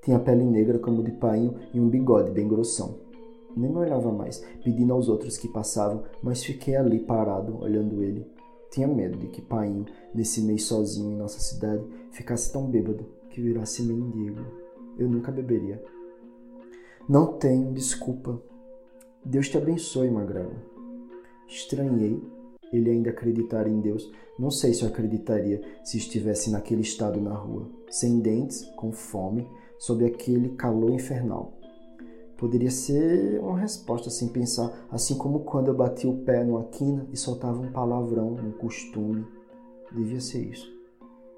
Tinha 0.03 0.18
pele 0.18 0.45
negra 0.45 0.79
como 0.79 1.03
de 1.03 1.12
painho 1.12 1.55
e 1.73 1.79
um 1.79 1.88
bigode 1.88 2.31
bem 2.31 2.49
grossão. 2.49 2.99
Nem 3.57 3.71
me 3.71 3.79
olhava 3.79 4.11
mais, 4.11 4.42
pedindo 4.64 4.92
aos 4.92 5.09
outros 5.09 5.37
que 5.37 5.47
passavam, 5.47 6.03
mas 6.23 6.42
fiquei 6.42 6.75
ali 6.75 6.99
parado, 7.01 7.61
olhando 7.61 8.03
ele. 8.03 8.27
Tinha 8.72 8.88
medo 8.88 9.16
de 9.16 9.28
que 9.28 9.40
painho, 9.40 9.87
nesse 10.12 10.40
mês 10.40 10.64
sozinho 10.64 11.12
em 11.12 11.16
nossa 11.16 11.38
cidade, 11.38 11.85
ficasse 12.11 12.52
tão 12.52 12.68
bêbado 12.68 13.06
que 13.30 13.40
virasse 13.40 13.82
mendigo. 13.82 14.40
Eu 14.98 15.08
nunca 15.08 15.30
beberia. 15.30 15.82
Não 17.08 17.38
tenho 17.38 17.72
desculpa 17.72 18.42
Deus 19.24 19.48
te 19.48 19.56
abençoe, 19.56 20.11
Magrelo. 20.11 20.56
Estranhei 21.46 22.20
ele 22.72 22.90
ainda 22.90 23.11
acreditar 23.11 23.68
em 23.68 23.80
Deus. 23.80 24.11
Não 24.37 24.50
sei 24.50 24.74
se 24.74 24.82
eu 24.82 24.88
acreditaria 24.88 25.62
se 25.85 25.96
estivesse 25.96 26.50
naquele 26.50 26.80
estado 26.80 27.20
na 27.20 27.32
rua, 27.32 27.70
sem 27.88 28.18
dentes, 28.18 28.64
com 28.76 28.90
fome, 28.90 29.46
sob 29.78 30.04
aquele 30.04 30.56
calor 30.56 30.90
infernal. 30.90 31.56
Poderia 32.42 32.72
ser 32.72 33.38
uma 33.40 33.57
resposta 33.57 34.11
sem 34.11 34.26
pensar, 34.26 34.88
assim 34.90 35.16
como 35.16 35.44
quando 35.44 35.68
eu 35.68 35.74
bati 35.74 36.09
o 36.09 36.24
pé 36.24 36.42
numa 36.42 36.64
quina 36.64 37.07
e 37.12 37.16
soltava 37.16 37.61
um 37.61 37.70
palavrão, 37.70 38.33
um 38.33 38.50
costume. 38.50 39.24
Devia 39.92 40.20
ser 40.20 40.42
isso. 40.42 40.68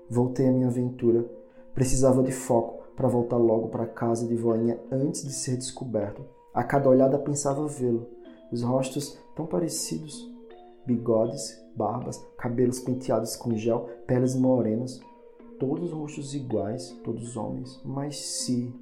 Voltei 0.08 0.48
à 0.48 0.50
minha 0.50 0.68
aventura. 0.68 1.30
Precisava 1.74 2.22
de 2.22 2.32
foco 2.32 2.84
para 2.96 3.06
voltar 3.06 3.36
logo 3.36 3.68
para 3.68 3.86
casa 3.86 4.26
de 4.26 4.34
voinha 4.34 4.80
antes 4.90 5.22
de 5.22 5.34
ser 5.34 5.58
descoberto. 5.58 6.24
A 6.54 6.64
cada 6.64 6.88
olhada 6.88 7.18
pensava 7.18 7.68
vê-lo. 7.68 8.06
Os 8.50 8.62
rostos 8.62 9.18
tão 9.36 9.44
parecidos. 9.44 10.32
Bigodes, 10.86 11.62
barbas, 11.76 12.16
cabelos 12.38 12.80
penteados 12.80 13.36
com 13.36 13.54
gel, 13.54 13.90
peles 14.06 14.34
morenas. 14.34 14.98
todos 15.58 15.84
os 15.84 15.92
rostos 15.92 16.34
iguais, 16.34 16.98
todos 17.04 17.28
os 17.28 17.36
homens, 17.36 17.78
mas 17.84 18.16
se, 18.16 18.74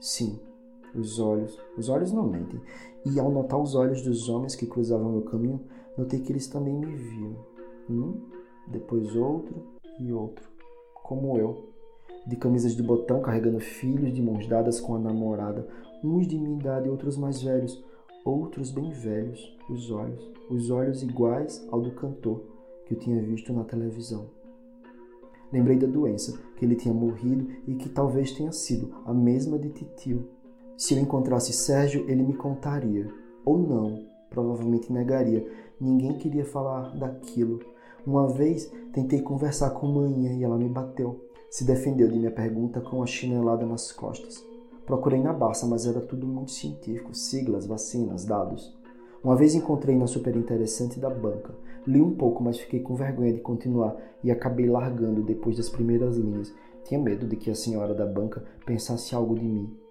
sim, 0.00 0.40
os 0.94 1.18
olhos, 1.18 1.58
os 1.76 1.88
olhos 1.88 2.12
não 2.12 2.26
mentem. 2.26 2.60
E 3.04 3.18
ao 3.18 3.30
notar 3.30 3.60
os 3.60 3.74
olhos 3.74 4.02
dos 4.02 4.28
homens 4.28 4.54
que 4.54 4.66
cruzavam 4.66 5.12
meu 5.12 5.22
caminho, 5.22 5.60
notei 5.96 6.20
que 6.20 6.32
eles 6.32 6.46
também 6.46 6.74
me 6.74 6.94
viam. 6.94 7.36
Um, 7.90 8.20
depois 8.68 9.14
outro 9.16 9.62
e 9.98 10.12
outro, 10.12 10.48
como 11.02 11.36
eu, 11.38 11.68
de 12.26 12.36
camisas 12.36 12.76
de 12.76 12.82
botão 12.82 13.20
carregando 13.20 13.60
filhos 13.60 14.12
de 14.12 14.22
mãos 14.22 14.46
dadas 14.46 14.80
com 14.80 14.94
a 14.94 14.98
namorada, 14.98 15.66
uns 16.02 16.26
de 16.26 16.38
minha 16.38 16.58
idade 16.58 16.86
e 16.86 16.90
outros 16.90 17.16
mais 17.16 17.42
velhos, 17.42 17.84
outros 18.24 18.70
bem 18.70 18.90
velhos, 18.90 19.56
os 19.68 19.90
olhos, 19.90 20.32
os 20.48 20.70
olhos 20.70 21.02
iguais 21.02 21.66
ao 21.70 21.80
do 21.80 21.90
cantor 21.92 22.42
que 22.86 22.94
eu 22.94 22.98
tinha 22.98 23.20
visto 23.20 23.52
na 23.52 23.64
televisão. 23.64 24.26
Lembrei 25.52 25.76
da 25.76 25.86
doença, 25.86 26.40
que 26.56 26.64
ele 26.64 26.76
tinha 26.76 26.94
morrido 26.94 27.46
e 27.66 27.74
que 27.74 27.88
talvez 27.88 28.32
tenha 28.32 28.52
sido 28.52 28.94
a 29.04 29.12
mesma 29.12 29.58
de 29.58 29.68
Titio. 29.68 30.28
Se 30.76 30.94
eu 30.94 31.00
encontrasse 31.00 31.52
Sérgio, 31.52 32.04
ele 32.08 32.22
me 32.22 32.34
contaria. 32.34 33.06
Ou 33.44 33.58
não, 33.58 34.06
provavelmente 34.30 34.92
negaria. 34.92 35.46
Ninguém 35.80 36.18
queria 36.18 36.44
falar 36.44 36.96
daquilo. 36.96 37.60
Uma 38.06 38.28
vez 38.28 38.72
tentei 38.92 39.20
conversar 39.20 39.70
com 39.70 39.86
manhã 39.86 40.32
e 40.32 40.42
ela 40.42 40.58
me 40.58 40.68
bateu. 40.68 41.28
Se 41.50 41.64
defendeu 41.64 42.08
de 42.08 42.18
minha 42.18 42.30
pergunta 42.30 42.80
com 42.80 43.02
a 43.02 43.06
chinelada 43.06 43.66
nas 43.66 43.92
costas. 43.92 44.42
Procurei 44.86 45.22
na 45.22 45.32
Barça, 45.32 45.66
mas 45.66 45.86
era 45.86 46.00
tudo 46.00 46.26
muito 46.26 46.50
científico, 46.50 47.14
siglas, 47.14 47.66
vacinas, 47.66 48.24
dados. 48.24 48.76
Uma 49.22 49.36
vez 49.36 49.54
encontrei 49.54 49.96
na 49.96 50.08
super 50.08 50.34
interessante 50.34 50.98
da 50.98 51.08
banca. 51.08 51.54
Li 51.86 52.00
um 52.00 52.14
pouco, 52.14 52.42
mas 52.42 52.58
fiquei 52.58 52.80
com 52.80 52.96
vergonha 52.96 53.32
de 53.32 53.40
continuar 53.40 53.96
e 54.24 54.30
acabei 54.30 54.66
largando 54.68 55.22
depois 55.22 55.56
das 55.56 55.68
primeiras 55.68 56.16
linhas. 56.16 56.52
Tinha 56.84 56.98
medo 56.98 57.26
de 57.26 57.36
que 57.36 57.50
a 57.50 57.54
senhora 57.54 57.94
da 57.94 58.06
banca 58.06 58.42
pensasse 58.66 59.14
algo 59.14 59.38
de 59.38 59.44
mim. 59.44 59.81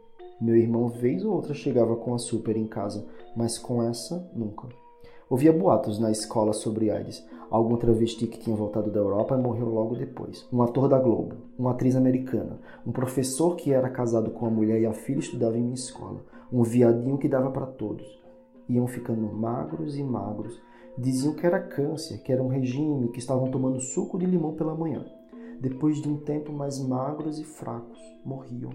Meu 0.41 0.55
irmão, 0.55 0.87
vez 0.87 1.23
ou 1.23 1.35
outra, 1.35 1.53
chegava 1.53 1.95
com 1.95 2.15
a 2.15 2.17
super 2.17 2.57
em 2.57 2.65
casa, 2.65 3.05
mas 3.35 3.59
com 3.59 3.83
essa, 3.83 4.27
nunca. 4.35 4.67
Ouvia 5.29 5.53
boatos 5.53 5.99
na 5.99 6.09
escola 6.09 6.51
sobre 6.51 6.89
AIDS. 6.89 7.23
Algum 7.51 7.77
travesti 7.77 8.25
que 8.25 8.39
tinha 8.39 8.55
voltado 8.55 8.89
da 8.89 8.99
Europa 8.99 9.35
e 9.35 9.41
morreu 9.41 9.69
logo 9.69 9.95
depois. 9.95 10.47
Um 10.51 10.63
ator 10.63 10.87
da 10.87 10.97
Globo, 10.97 11.35
uma 11.59 11.71
atriz 11.71 11.95
americana, 11.95 12.59
um 12.87 12.91
professor 12.91 13.55
que 13.55 13.71
era 13.71 13.87
casado 13.87 14.31
com 14.31 14.47
a 14.47 14.49
mulher 14.49 14.81
e 14.81 14.85
a 14.87 14.93
filha 14.93 15.19
estudava 15.19 15.59
em 15.59 15.61
minha 15.61 15.75
escola, 15.75 16.25
um 16.51 16.63
viadinho 16.63 17.19
que 17.19 17.29
dava 17.29 17.51
para 17.51 17.67
todos. 17.67 18.19
Iam 18.67 18.87
ficando 18.87 19.31
magros 19.31 19.95
e 19.95 20.03
magros. 20.03 20.59
Diziam 20.97 21.35
que 21.35 21.45
era 21.45 21.59
câncer, 21.59 22.23
que 22.23 22.31
era 22.31 22.41
um 22.41 22.47
regime, 22.47 23.09
que 23.09 23.19
estavam 23.19 23.51
tomando 23.51 23.79
suco 23.79 24.17
de 24.17 24.25
limão 24.25 24.55
pela 24.55 24.73
manhã. 24.73 25.05
Depois 25.59 26.01
de 26.01 26.09
um 26.09 26.17
tempo 26.17 26.51
mais 26.51 26.79
magros 26.79 27.37
e 27.37 27.43
fracos, 27.43 27.99
morriam. 28.25 28.71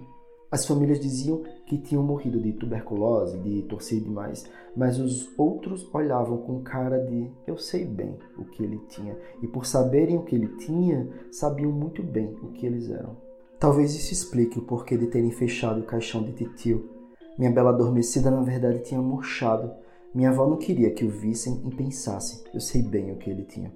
As 0.50 0.64
famílias 0.64 1.00
diziam 1.00 1.42
que 1.66 1.76
tinham 1.76 2.04
morrido 2.04 2.40
de 2.40 2.52
tuberculose, 2.52 3.38
de 3.38 3.62
torcer 3.62 4.00
demais, 4.00 4.48
mas 4.76 4.98
os 4.98 5.28
outros 5.37 5.92
olhavam 5.92 6.38
com 6.38 6.62
cara 6.62 6.98
de 6.98 7.28
eu 7.46 7.59
sei 7.59 7.85
bem 7.85 8.16
o 8.38 8.44
que 8.44 8.62
ele 8.62 8.80
tinha, 8.88 9.16
e 9.42 9.48
por 9.48 9.66
saberem 9.66 10.16
o 10.16 10.22
que 10.22 10.37
ele 10.37 10.48
tinha, 10.59 11.09
sabiam 11.32 11.72
muito 11.72 12.02
bem 12.02 12.37
o 12.42 12.52
que 12.52 12.64
eles 12.64 12.88
eram. 12.88 13.16
Talvez 13.59 13.94
isso 13.94 14.12
explique 14.12 14.59
o 14.59 14.62
porquê 14.62 14.96
de 14.96 15.09
terem 15.09 15.30
fechado 15.30 15.80
o 15.80 15.87
caixão 15.87 16.22
de 16.22 16.32
titio. 16.32 16.90
Minha 17.37 17.50
bela 17.50 17.70
adormecida 17.70 18.30
na 18.30 18.42
verdade 18.42 18.85
tinha 18.85 19.00
murchado. 19.00 19.72
Minha 20.14 20.30
avó 20.30 20.46
não 20.46 20.56
queria 20.56 20.90
que 20.90 21.04
o 21.04 21.11
vissem 21.11 21.62
e 21.66 21.74
pensassem, 21.74 22.44
eu 22.54 22.61
sei 22.61 22.82
bem 22.82 23.11
o 23.12 23.16
que 23.16 23.28
ele 23.28 23.44
tinha. 23.44 23.72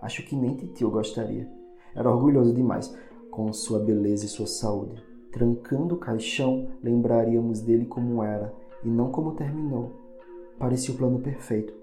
Acho 0.00 0.22
que 0.24 0.36
nem 0.36 0.54
titio 0.54 0.90
gostaria. 0.90 1.50
Era 1.94 2.10
orgulhoso 2.10 2.54
demais 2.54 2.94
com 3.30 3.52
sua 3.52 3.78
beleza 3.78 4.26
e 4.26 4.28
sua 4.28 4.46
saúde. 4.46 5.11
Trancando 5.32 5.94
o 5.94 5.98
caixão, 5.98 6.68
lembraríamos 6.82 7.60
dele 7.60 7.86
como 7.86 8.22
era 8.22 8.52
e 8.84 8.88
não 8.88 9.10
como 9.10 9.32
terminou. 9.32 9.90
Parecia 10.58 10.94
o 10.94 10.96
plano 10.96 11.18
perfeito. 11.20 11.74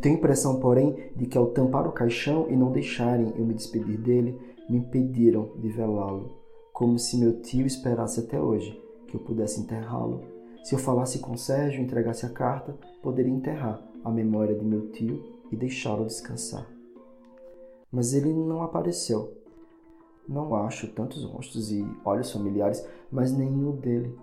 Tenho 0.00 0.16
impressão, 0.16 0.60
porém, 0.60 1.10
de 1.16 1.26
que 1.26 1.38
ao 1.38 1.46
tampar 1.46 1.88
o 1.88 1.92
caixão 1.92 2.46
e 2.50 2.56
não 2.56 2.70
deixarem 2.70 3.32
eu 3.36 3.44
me 3.44 3.54
despedir 3.54 3.98
dele, 3.98 4.38
me 4.68 4.76
impediram 4.76 5.50
de 5.56 5.68
velá-lo, 5.68 6.36
como 6.72 6.98
se 6.98 7.16
meu 7.16 7.40
tio 7.40 7.66
esperasse 7.66 8.20
até 8.20 8.40
hoje 8.40 8.80
que 9.08 9.16
eu 9.16 9.20
pudesse 9.20 9.60
enterrá-lo. 9.60 10.22
Se 10.62 10.74
eu 10.74 10.78
falasse 10.78 11.18
com 11.18 11.36
Sérgio 11.36 11.80
e 11.80 11.84
entregasse 11.84 12.24
a 12.24 12.30
carta, 12.30 12.74
poderia 13.02 13.32
enterrar 13.32 13.82
a 14.04 14.10
memória 14.10 14.54
de 14.54 14.64
meu 14.64 14.90
tio 14.90 15.22
e 15.50 15.56
deixá-lo 15.56 16.06
descansar. 16.06 16.66
Mas 17.90 18.14
ele 18.14 18.32
não 18.32 18.62
apareceu. 18.62 19.41
Não 20.28 20.54
acho 20.54 20.88
tantos 20.88 21.24
rostos 21.24 21.72
e 21.72 21.84
olhos 22.04 22.30
familiares, 22.30 22.86
mas 23.10 23.32
nenhum 23.32 23.72
dele. 23.72 24.16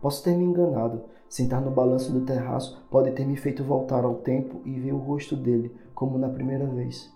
Posso 0.00 0.22
ter 0.22 0.36
me 0.36 0.44
enganado. 0.44 1.02
Sentar 1.28 1.62
no 1.62 1.70
balanço 1.70 2.12
do 2.12 2.26
terraço 2.26 2.84
pode 2.90 3.10
ter 3.12 3.24
me 3.26 3.36
feito 3.36 3.64
voltar 3.64 4.04
ao 4.04 4.16
tempo 4.16 4.60
e 4.64 4.78
ver 4.78 4.92
o 4.92 4.98
rosto 4.98 5.34
dele, 5.34 5.74
como 5.94 6.18
na 6.18 6.28
primeira 6.28 6.66
vez. 6.66 7.10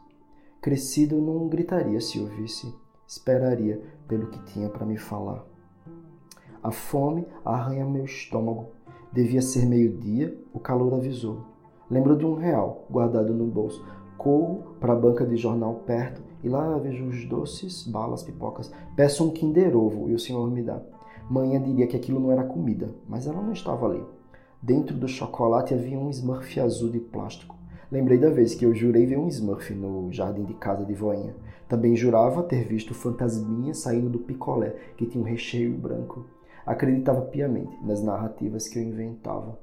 Crescido, 0.60 1.20
não 1.20 1.48
gritaria 1.48 2.00
se 2.00 2.18
ouvisse. 2.18 2.74
Esperaria 3.06 3.80
pelo 4.08 4.28
que 4.28 4.42
tinha 4.44 4.68
para 4.68 4.86
me 4.86 4.96
falar. 4.96 5.44
A 6.62 6.70
fome 6.70 7.26
arranha 7.44 7.84
meu 7.84 8.04
estômago. 8.04 8.70
Devia 9.12 9.40
ser 9.40 9.66
meio-dia, 9.66 10.36
o 10.52 10.58
calor 10.58 10.94
avisou. 10.94 11.44
Lembro 11.90 12.16
de 12.16 12.26
um 12.26 12.34
real 12.34 12.86
guardado 12.90 13.32
no 13.32 13.46
bolso. 13.46 13.84
Corro 14.16 14.74
para 14.80 14.94
a 14.94 14.96
banca 14.96 15.24
de 15.24 15.36
jornal 15.36 15.74
perto 15.86 16.27
e 16.42 16.48
lá 16.48 16.76
vejo 16.78 17.06
os 17.06 17.24
doces, 17.24 17.86
balas, 17.86 18.22
pipocas. 18.22 18.72
Peço 18.94 19.26
um 19.26 19.30
Kinder 19.30 19.76
Ovo 19.76 20.08
e 20.08 20.14
o 20.14 20.18
senhor 20.18 20.50
me 20.50 20.62
dá. 20.62 20.80
Manhã 21.28 21.60
diria 21.60 21.86
que 21.86 21.96
aquilo 21.96 22.20
não 22.20 22.32
era 22.32 22.44
comida, 22.44 22.88
mas 23.08 23.26
ela 23.26 23.42
não 23.42 23.52
estava 23.52 23.86
ali. 23.86 24.02
Dentro 24.62 24.96
do 24.96 25.06
chocolate 25.06 25.74
havia 25.74 25.98
um 25.98 26.10
Smurf 26.10 26.58
azul 26.58 26.90
de 26.90 26.98
plástico. 26.98 27.54
Lembrei 27.90 28.18
da 28.18 28.28
vez 28.28 28.54
que 28.54 28.64
eu 28.64 28.74
jurei 28.74 29.06
ver 29.06 29.18
um 29.18 29.28
Smurf 29.28 29.72
no 29.74 30.12
jardim 30.12 30.44
de 30.44 30.54
casa 30.54 30.84
de 30.84 30.94
voinha. 30.94 31.34
Também 31.68 31.94
jurava 31.94 32.42
ter 32.42 32.64
visto 32.64 32.94
fantasminha 32.94 33.74
saindo 33.74 34.08
do 34.08 34.18
picolé, 34.18 34.74
que 34.96 35.06
tinha 35.06 35.22
um 35.22 35.26
recheio 35.26 35.76
branco. 35.76 36.26
Acreditava 36.66 37.22
piamente 37.22 37.78
nas 37.82 38.02
narrativas 38.02 38.68
que 38.68 38.78
eu 38.78 38.82
inventava. 38.82 39.58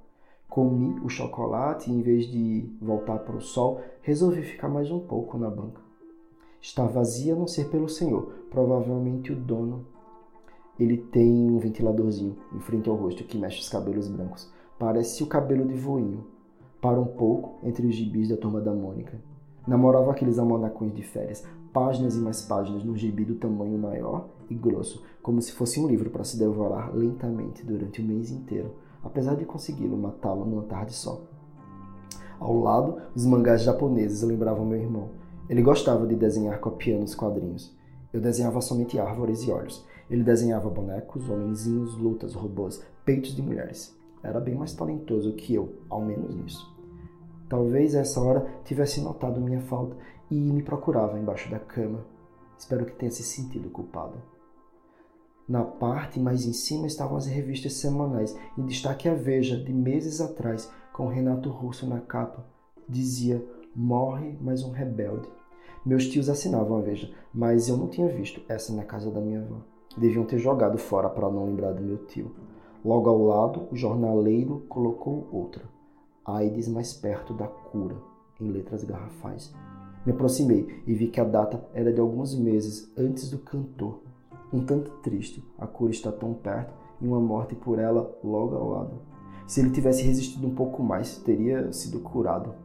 Comi 0.47 0.99
o 1.03 1.09
chocolate 1.09 1.89
e, 1.89 1.93
em 1.93 2.01
vez 2.01 2.25
de 2.25 2.69
voltar 2.81 3.19
para 3.19 3.35
o 3.35 3.41
sol, 3.41 3.81
resolvi 4.01 4.43
ficar 4.43 4.69
mais 4.69 4.89
um 4.89 4.99
pouco 4.99 5.38
na 5.38 5.49
banca. 5.49 5.84
Está 6.65 6.84
vazia 6.84 7.36
a 7.36 7.38
não 7.38 7.45
ser 7.45 7.69
pelo 7.69 7.88
senhor, 7.88 8.23
provavelmente 8.49 9.32
o 9.32 9.36
dono. 9.36 9.86
Ele 10.80 10.97
tem 10.97 11.47
um 11.47 11.60
ventiladorzinho 11.60 12.36
em 12.51 12.60
frente 12.60 12.89
ao 12.89 12.95
rosto 12.95 13.23
que 13.23 13.38
mexe 13.38 13.62
os 13.62 13.69
cabelos 13.69 14.08
brancos. 14.08 14.51
Parece 14.80 15.21
o 15.21 15.28
cabelo 15.28 15.63
de 15.67 15.75
voinho. 15.75 16.25
Para 16.82 16.99
um 16.99 17.06
pouco 17.06 17.60
entre 17.63 17.86
os 17.86 17.93
gibis 17.93 18.30
da 18.30 18.36
turma 18.36 18.60
da 18.60 18.73
Mônica. 18.73 19.21
Namorava 19.67 20.10
aqueles 20.10 20.39
amonacões 20.39 20.91
de 20.91 21.04
férias, 21.04 21.45
páginas 21.71 22.15
e 22.15 22.19
mais 22.19 22.41
páginas 22.41 22.84
num 22.84 22.97
gibi 22.97 23.23
do 23.23 23.36
tamanho 23.36 23.78
maior 23.78 24.28
e 24.49 24.56
grosso, 24.56 25.04
como 25.21 25.43
se 25.43 25.51
fosse 25.51 25.80
um 25.80 25.88
livro 25.88 26.10
para 26.10 26.23
se 26.23 26.36
devorar 26.36 26.95
lentamente 26.95 27.63
durante 27.63 28.01
o 28.01 28.04
mês 28.04 28.32
inteiro, 28.32 28.71
apesar 29.04 29.36
de 29.36 29.45
consegui-lo 29.45 29.95
matá-lo 29.95 30.43
numa 30.43 30.63
tarde 30.63 30.93
só. 30.93 31.21
Ao 32.39 32.60
lado, 32.60 32.97
os 33.15 33.23
mangás 33.23 33.62
japoneses 33.62 34.23
lembravam 34.23 34.65
meu 34.65 34.80
irmão. 34.80 35.24
Ele 35.49 35.62
gostava 35.62 36.08
de 36.08 36.15
desenhar 36.15 36.60
copiando 36.60 37.03
os 37.03 37.13
quadrinhos. 37.13 37.75
Eu 38.12 38.19
desenhava 38.19 38.62
somente 38.62 38.97
árvores 38.99 39.41
e 39.43 39.51
olhos. 39.51 39.86
Ele 40.10 40.23
desenhava 40.23 40.69
bonecos, 40.69 41.29
homenzinhos, 41.29 41.97
lutas, 41.97 42.34
robôs, 42.34 42.84
peitos 43.03 43.36
de 43.36 43.41
mulheres. 43.41 43.95
Era 44.23 44.39
bem 44.39 44.55
mais 44.55 44.73
talentoso 44.73 45.34
que 45.34 45.53
eu, 45.53 45.75
ao 45.89 46.01
menos 46.01 46.36
nisso. 46.36 46.75
Talvez 47.47 47.93
essa 47.93 48.19
hora 48.19 48.47
tivesse 48.63 49.01
notado 49.01 49.39
minha 49.39 49.62
falta 49.62 49.95
e 50.31 50.36
me 50.36 50.63
procurava 50.63 51.19
embaixo 51.19 51.49
da 51.49 51.60
cama. 51.60 52.05
Espero 52.58 52.86
que 52.86 52.93
tenha 52.93 53.12
se 53.12 53.21
sentido 53.21 53.69
culpado. 53.69 54.15
Na 55.47 55.63
parte 55.63 56.19
mais 56.19 56.43
em 56.45 56.53
cima 56.53 56.88
estavam 56.88 57.17
as 57.17 57.27
revistas 57.27 57.73
semanais, 57.73 58.36
em 58.58 58.65
destaque 58.65 59.08
a 59.08 59.13
Veja, 59.13 59.63
de 59.63 59.71
meses 59.71 60.19
atrás, 60.19 60.71
com 60.91 61.08
Renato 61.08 61.51
Russo 61.51 61.88
na 61.88 61.99
capa. 61.99 62.43
Dizia 62.89 63.45
Morre 63.77 64.38
mais 64.39 64.63
um 64.63 64.71
rebelde. 64.71 65.27
Meus 65.85 66.07
tios 66.07 66.29
assinavam 66.29 66.77
a 66.77 66.81
Veja, 66.81 67.13
mas 67.33 67.67
eu 67.67 67.75
não 67.75 67.89
tinha 67.89 68.07
visto 68.07 68.41
essa 68.47 68.73
na 68.73 68.85
casa 68.85 69.11
da 69.11 69.19
minha 69.19 69.41
avó. 69.41 69.57
Deviam 69.97 70.23
ter 70.23 70.38
jogado 70.38 70.77
fora 70.77 71.09
para 71.09 71.29
não 71.29 71.45
lembrar 71.45 71.73
do 71.73 71.83
meu 71.83 71.97
tio. 72.05 72.33
Logo 72.85 73.09
ao 73.09 73.21
lado, 73.21 73.67
o 73.69 73.75
jornaleiro 73.75 74.63
colocou 74.69 75.27
outra. 75.29 75.65
AIDS 76.23 76.69
mais 76.69 76.93
perto 76.93 77.33
da 77.33 77.47
cura, 77.47 77.97
em 78.39 78.49
letras 78.49 78.85
garrafais. 78.85 79.53
Me 80.05 80.13
aproximei 80.13 80.81
e 80.88 80.93
vi 80.93 81.09
que 81.09 81.19
a 81.19 81.25
data 81.25 81.61
era 81.73 81.91
de 81.91 81.99
alguns 81.99 82.33
meses 82.33 82.89
antes 82.97 83.29
do 83.29 83.39
cantor. 83.39 84.03
Um 84.53 84.65
tanto 84.65 84.89
triste, 85.01 85.43
a 85.57 85.67
cura 85.67 85.91
está 85.91 86.13
tão 86.13 86.33
perto 86.33 86.73
e 87.01 87.05
uma 87.05 87.19
morte 87.19 87.55
por 87.55 87.77
ela 87.77 88.17
logo 88.23 88.55
ao 88.55 88.69
lado. 88.69 89.01
Se 89.45 89.59
ele 89.59 89.71
tivesse 89.71 90.01
resistido 90.01 90.47
um 90.47 90.55
pouco 90.55 90.81
mais, 90.81 91.17
teria 91.17 91.73
sido 91.73 91.99
curado. 91.99 92.63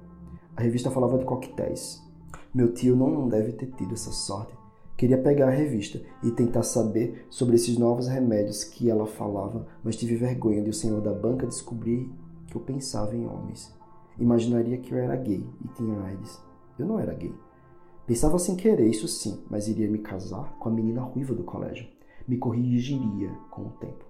A 0.61 0.63
revista 0.63 0.91
falava 0.91 1.17
de 1.17 1.25
coquetéis. 1.25 2.07
Meu 2.53 2.75
tio 2.75 2.95
não 2.95 3.27
deve 3.27 3.53
ter 3.53 3.71
tido 3.79 3.95
essa 3.95 4.11
sorte. 4.11 4.53
Queria 4.95 5.17
pegar 5.17 5.49
a 5.49 5.51
revista 5.51 6.03
e 6.23 6.31
tentar 6.31 6.65
saber 6.65 7.27
sobre 7.31 7.57
esses 7.57 7.79
novos 7.79 8.09
remédios 8.09 8.63
que 8.63 8.91
ela 8.91 9.07
falava, 9.07 9.67
mas 9.83 9.97
tive 9.97 10.17
vergonha 10.17 10.63
de 10.63 10.69
o 10.69 10.75
senhor 10.75 11.01
da 11.01 11.15
banca 11.15 11.47
descobrir 11.47 12.13
que 12.47 12.57
eu 12.57 12.61
pensava 12.61 13.17
em 13.17 13.27
homens. 13.27 13.75
Imaginaria 14.19 14.77
que 14.77 14.93
eu 14.93 14.99
era 14.99 15.17
gay 15.17 15.43
e 15.65 15.69
tinha 15.69 15.99
AIDS. 16.03 16.39
Eu 16.79 16.85
não 16.85 17.01
era 17.01 17.15
gay. 17.15 17.33
Pensava 18.07 18.39
sem 18.39 18.55
querer, 18.55 18.87
isso 18.87 19.09
sim, 19.09 19.43
mas 19.49 19.67
iria 19.67 19.91
me 19.91 20.01
casar 20.01 20.59
com 20.59 20.69
a 20.69 20.73
menina 20.73 21.01
ruiva 21.01 21.35
do 21.35 21.43
colégio. 21.43 21.89
Me 22.29 22.37
corrigiria 22.37 23.31
com 23.51 23.63
o 23.63 23.71
tempo. 23.81 24.10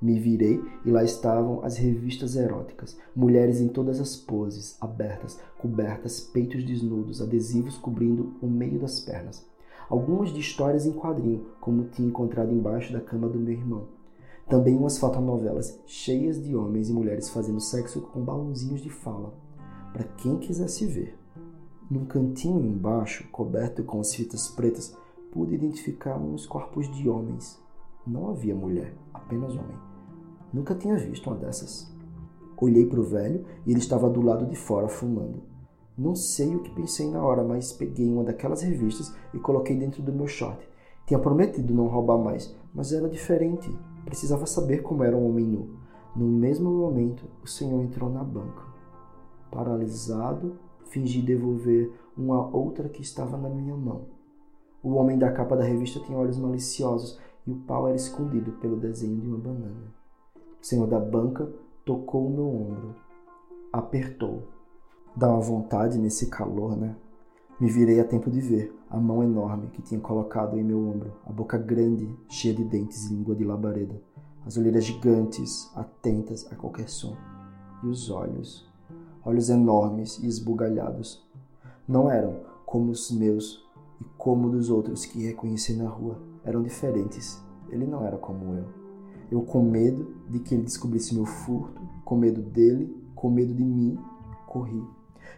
Me 0.00 0.18
virei 0.20 0.62
e 0.84 0.90
lá 0.90 1.02
estavam 1.02 1.64
as 1.64 1.78
revistas 1.78 2.36
eróticas, 2.36 2.98
mulheres 3.14 3.60
em 3.60 3.68
todas 3.68 3.98
as 3.98 4.14
poses, 4.14 4.76
abertas, 4.78 5.40
cobertas, 5.58 6.20
peitos 6.20 6.62
desnudos, 6.64 7.22
adesivos 7.22 7.78
cobrindo 7.78 8.34
o 8.42 8.46
meio 8.46 8.78
das 8.78 9.00
pernas. 9.00 9.46
Algumas 9.88 10.34
de 10.34 10.40
histórias 10.40 10.84
em 10.84 10.92
quadrinho, 10.92 11.46
como 11.60 11.84
tinha 11.84 12.08
encontrado 12.08 12.52
embaixo 12.52 12.92
da 12.92 13.00
cama 13.00 13.28
do 13.28 13.38
meu 13.38 13.54
irmão. 13.54 13.88
Também 14.48 14.76
umas 14.76 14.98
fotonovelas 14.98 15.80
cheias 15.86 16.42
de 16.42 16.54
homens 16.54 16.90
e 16.90 16.92
mulheres 16.92 17.30
fazendo 17.30 17.60
sexo 17.60 18.02
com 18.02 18.20
balãozinhos 18.20 18.82
de 18.82 18.90
fala, 18.90 19.32
para 19.92 20.04
quem 20.04 20.38
quisesse 20.38 20.84
ver. 20.86 21.16
Num 21.90 22.04
cantinho 22.04 22.60
embaixo, 22.60 23.26
coberto 23.30 23.82
com 23.82 23.98
as 23.98 24.14
fitas 24.14 24.48
pretas, 24.48 24.94
pude 25.32 25.54
identificar 25.54 26.16
uns 26.18 26.44
corpos 26.44 26.90
de 26.94 27.08
homens 27.08 27.64
não 28.06 28.30
havia 28.30 28.54
mulher, 28.54 28.94
apenas 29.26 29.52
homem. 29.52 29.76
Nunca 30.52 30.74
tinha 30.74 30.96
visto 30.96 31.28
uma 31.28 31.36
dessas. 31.36 31.92
Olhei 32.58 32.86
para 32.86 33.00
o 33.00 33.04
velho 33.04 33.44
e 33.66 33.70
ele 33.72 33.80
estava 33.80 34.08
do 34.08 34.22
lado 34.22 34.46
de 34.46 34.56
fora 34.56 34.88
fumando. 34.88 35.42
Não 35.98 36.14
sei 36.14 36.54
o 36.54 36.60
que 36.60 36.70
pensei 36.70 37.10
na 37.10 37.22
hora, 37.22 37.42
mas 37.42 37.72
peguei 37.72 38.10
uma 38.10 38.24
daquelas 38.24 38.62
revistas 38.62 39.14
e 39.34 39.38
coloquei 39.38 39.76
dentro 39.76 40.02
do 40.02 40.12
meu 40.12 40.26
short. 40.26 40.66
Tinha 41.06 41.18
prometido 41.18 41.74
não 41.74 41.88
roubar 41.88 42.18
mais, 42.18 42.54
mas 42.74 42.92
era 42.92 43.08
diferente. 43.08 43.70
Precisava 44.04 44.46
saber 44.46 44.82
como 44.82 45.04
era 45.04 45.16
um 45.16 45.28
homem 45.28 45.44
nu. 45.44 45.76
No 46.14 46.26
mesmo 46.26 46.70
momento, 46.70 47.24
o 47.42 47.46
senhor 47.46 47.82
entrou 47.82 48.08
na 48.08 48.24
banca. 48.24 48.62
Paralisado, 49.50 50.56
fingi 50.86 51.20
devolver 51.20 51.92
uma 52.16 52.46
outra 52.54 52.88
que 52.88 53.02
estava 53.02 53.36
na 53.36 53.48
minha 53.48 53.76
mão. 53.76 54.06
O 54.82 54.94
homem 54.94 55.18
da 55.18 55.32
capa 55.32 55.56
da 55.56 55.64
revista 55.64 56.00
tinha 56.00 56.18
olhos 56.18 56.38
maliciosos 56.38 57.18
e 57.46 57.50
o 57.50 57.56
pau 57.56 57.86
era 57.86 57.96
escondido 57.96 58.52
pelo 58.52 58.76
desenho 58.76 59.20
de 59.20 59.26
uma 59.26 59.38
banana. 59.38 59.94
O 60.60 60.66
senhor 60.66 60.86
da 60.86 60.98
banca 60.98 61.48
tocou 61.84 62.26
o 62.26 62.30
meu 62.30 62.48
ombro, 62.48 62.96
apertou. 63.72 64.48
Dá 65.14 65.28
uma 65.28 65.40
vontade 65.40 65.98
nesse 65.98 66.26
calor, 66.28 66.76
né? 66.76 66.96
Me 67.58 67.70
virei 67.70 68.00
a 68.00 68.04
tempo 68.04 68.30
de 68.30 68.40
ver 68.40 68.76
a 68.90 68.98
mão 68.98 69.22
enorme 69.22 69.68
que 69.68 69.80
tinha 69.80 70.00
colocado 70.00 70.58
em 70.58 70.64
meu 70.64 70.78
ombro, 70.78 71.12
a 71.24 71.32
boca 71.32 71.56
grande, 71.56 72.14
cheia 72.28 72.54
de 72.54 72.64
dentes 72.64 73.06
e 73.06 73.14
língua 73.14 73.34
de 73.34 73.44
labareda, 73.44 74.00
as 74.44 74.56
olheiras 74.56 74.84
gigantes, 74.84 75.70
atentas 75.74 76.46
a 76.52 76.54
qualquer 76.54 76.88
som, 76.88 77.16
e 77.82 77.86
os 77.86 78.10
olhos, 78.10 78.68
olhos 79.24 79.48
enormes 79.48 80.18
e 80.18 80.26
esbugalhados. 80.26 81.24
Não 81.88 82.10
eram 82.10 82.40
como 82.66 82.90
os 82.90 83.10
meus 83.10 83.64
e 84.00 84.04
como 84.18 84.50
dos 84.50 84.68
outros 84.68 85.06
que 85.06 85.24
reconheci 85.24 85.74
na 85.74 85.88
rua 85.88 86.20
eram 86.46 86.62
diferentes. 86.62 87.42
Ele 87.68 87.84
não 87.84 88.06
era 88.06 88.16
como 88.16 88.54
eu. 88.54 88.64
Eu 89.30 89.42
com 89.42 89.60
medo 89.60 90.14
de 90.30 90.38
que 90.38 90.54
ele 90.54 90.62
descobrisse 90.62 91.14
meu 91.14 91.26
furto, 91.26 91.82
com 92.04 92.16
medo 92.16 92.40
dele, 92.40 92.96
com 93.14 93.28
medo 93.28 93.52
de 93.52 93.64
mim, 93.64 93.98
corri. 94.46 94.82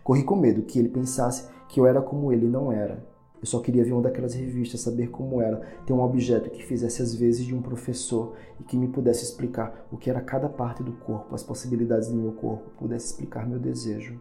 Corri 0.04 0.22
com 0.22 0.36
medo 0.36 0.62
que 0.62 0.78
ele 0.78 0.90
pensasse 0.90 1.48
que 1.68 1.80
eu 1.80 1.86
era 1.86 2.02
como 2.02 2.32
ele 2.32 2.46
não 2.46 2.70
era. 2.70 3.06
Eu 3.40 3.46
só 3.46 3.60
queria 3.60 3.84
ver 3.84 3.92
uma 3.92 4.02
daquelas 4.02 4.34
revistas, 4.34 4.80
saber 4.80 5.10
como 5.10 5.40
era, 5.40 5.60
ter 5.86 5.92
um 5.92 6.00
objeto 6.00 6.50
que 6.50 6.64
fizesse 6.64 7.00
as 7.00 7.14
vezes 7.14 7.46
de 7.46 7.54
um 7.54 7.62
professor 7.62 8.34
e 8.60 8.64
que 8.64 8.76
me 8.76 8.88
pudesse 8.88 9.24
explicar 9.24 9.86
o 9.92 9.96
que 9.96 10.10
era 10.10 10.20
cada 10.20 10.48
parte 10.48 10.82
do 10.82 10.92
corpo, 10.92 11.34
as 11.34 11.42
possibilidades 11.42 12.08
do 12.08 12.16
meu 12.16 12.32
corpo, 12.32 12.70
pudesse 12.76 13.06
explicar 13.06 13.46
meu 13.48 13.58
desejo. 13.58 14.20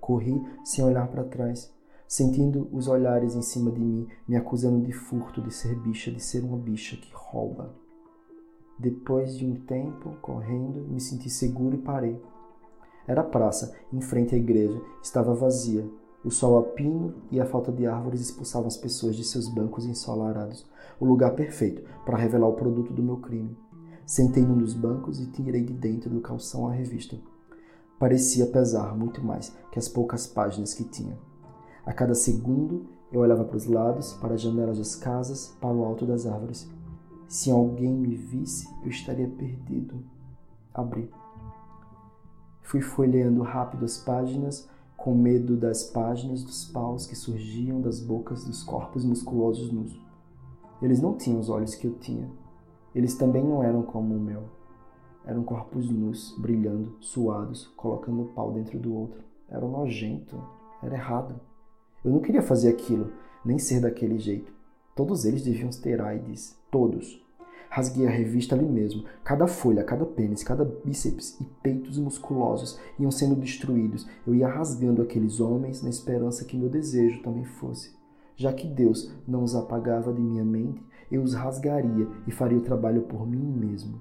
Corri 0.00 0.40
sem 0.64 0.84
olhar 0.84 1.08
para 1.08 1.24
trás 1.24 1.76
sentindo 2.08 2.66
os 2.72 2.88
olhares 2.88 3.36
em 3.36 3.42
cima 3.42 3.70
de 3.70 3.78
mim, 3.78 4.08
me 4.26 4.34
acusando 4.34 4.80
de 4.80 4.92
furto, 4.92 5.42
de 5.42 5.52
ser 5.52 5.78
bicha, 5.78 6.10
de 6.10 6.20
ser 6.20 6.42
uma 6.42 6.56
bicha 6.56 6.96
que 6.96 7.10
rouba. 7.12 7.74
Depois 8.78 9.36
de 9.36 9.44
um 9.44 9.54
tempo 9.54 10.16
correndo, 10.22 10.86
me 10.88 11.00
senti 11.00 11.28
seguro 11.28 11.76
e 11.76 11.78
parei. 11.78 12.18
Era 13.06 13.20
a 13.20 13.24
praça, 13.24 13.76
em 13.92 14.00
frente 14.00 14.34
à 14.34 14.38
igreja, 14.38 14.80
estava 15.02 15.34
vazia. 15.34 15.86
O 16.24 16.30
sol 16.30 16.58
a 16.58 16.62
pino 16.62 17.14
e 17.30 17.40
a 17.40 17.46
falta 17.46 17.70
de 17.70 17.86
árvores 17.86 18.20
expulsavam 18.20 18.66
as 18.66 18.76
pessoas 18.76 19.14
de 19.14 19.24
seus 19.24 19.48
bancos 19.48 19.84
ensolarados. 19.84 20.66
O 20.98 21.04
lugar 21.04 21.34
perfeito 21.34 21.82
para 22.06 22.18
revelar 22.18 22.48
o 22.48 22.54
produto 22.54 22.92
do 22.92 23.02
meu 23.02 23.18
crime. 23.18 23.56
Sentei 24.06 24.42
num 24.42 24.56
dos 24.56 24.72
bancos 24.72 25.20
e 25.20 25.26
tirei 25.26 25.62
de 25.62 25.74
dentro 25.74 26.08
do 26.08 26.20
calção 26.20 26.66
a 26.66 26.72
revista. 26.72 27.18
Parecia 27.98 28.46
pesar 28.46 28.96
muito 28.96 29.22
mais 29.22 29.54
que 29.70 29.78
as 29.78 29.88
poucas 29.88 30.26
páginas 30.26 30.72
que 30.72 30.84
tinha. 30.84 31.27
A 31.88 31.92
cada 31.94 32.14
segundo, 32.14 32.86
eu 33.10 33.22
olhava 33.22 33.46
para 33.46 33.56
os 33.56 33.64
lados, 33.64 34.12
para 34.12 34.34
as 34.34 34.42
janelas 34.42 34.76
das 34.76 34.94
casas, 34.94 35.56
para 35.58 35.74
o 35.74 35.86
alto 35.86 36.04
das 36.04 36.26
árvores. 36.26 36.70
Se 37.26 37.50
alguém 37.50 37.94
me 37.94 38.14
visse, 38.14 38.68
eu 38.82 38.90
estaria 38.90 39.26
perdido. 39.26 40.04
Abri. 40.74 41.10
Fui 42.60 42.82
folheando 42.82 43.40
rápido 43.40 43.86
as 43.86 43.96
páginas, 43.96 44.68
com 44.98 45.14
medo 45.14 45.56
das 45.56 45.84
páginas 45.84 46.44
dos 46.44 46.66
paus 46.66 47.06
que 47.06 47.16
surgiam 47.16 47.80
das 47.80 48.00
bocas 48.00 48.44
dos 48.44 48.62
corpos 48.62 49.02
musculosos 49.02 49.72
nus. 49.72 49.98
Eles 50.82 51.00
não 51.00 51.16
tinham 51.16 51.40
os 51.40 51.48
olhos 51.48 51.74
que 51.74 51.86
eu 51.86 51.94
tinha. 51.94 52.30
Eles 52.94 53.16
também 53.16 53.42
não 53.42 53.62
eram 53.62 53.80
como 53.80 54.14
o 54.14 54.20
meu. 54.20 54.42
Eram 55.24 55.42
corpos 55.42 55.88
nus, 55.88 56.36
brilhando, 56.38 56.98
suados, 57.00 57.66
colocando 57.68 58.24
o 58.24 58.28
pau 58.34 58.52
dentro 58.52 58.78
do 58.78 58.94
outro. 58.94 59.24
Era 59.48 59.66
nojento. 59.66 60.38
Era 60.82 60.94
errado. 60.94 61.47
Eu 62.04 62.12
não 62.12 62.20
queria 62.20 62.42
fazer 62.42 62.68
aquilo, 62.68 63.10
nem 63.44 63.58
ser 63.58 63.80
daquele 63.80 64.18
jeito. 64.18 64.52
Todos 64.94 65.24
eles 65.24 65.42
deviam 65.42 65.70
ter 65.70 66.00
AIDS. 66.00 66.56
Todos. 66.70 67.20
Rasguei 67.68 68.06
a 68.06 68.10
revista 68.10 68.54
ali 68.54 68.64
mesmo. 68.64 69.04
Cada 69.24 69.46
folha, 69.46 69.84
cada 69.84 70.06
pênis, 70.06 70.42
cada 70.42 70.64
bíceps 70.64 71.38
e 71.40 71.44
peitos 71.62 71.98
musculosos 71.98 72.80
iam 72.98 73.10
sendo 73.10 73.34
destruídos. 73.34 74.08
Eu 74.26 74.34
ia 74.34 74.48
rasgando 74.48 75.02
aqueles 75.02 75.40
homens 75.40 75.82
na 75.82 75.90
esperança 75.90 76.44
que 76.44 76.56
meu 76.56 76.68
desejo 76.68 77.22
também 77.22 77.44
fosse. 77.44 77.96
Já 78.36 78.52
que 78.52 78.66
Deus 78.66 79.12
não 79.26 79.42
os 79.42 79.54
apagava 79.54 80.12
de 80.12 80.20
minha 80.20 80.44
mente, 80.44 80.80
eu 81.10 81.22
os 81.22 81.34
rasgaria 81.34 82.06
e 82.26 82.30
faria 82.30 82.58
o 82.58 82.62
trabalho 82.62 83.02
por 83.02 83.26
mim 83.26 83.52
mesmo. 83.52 84.00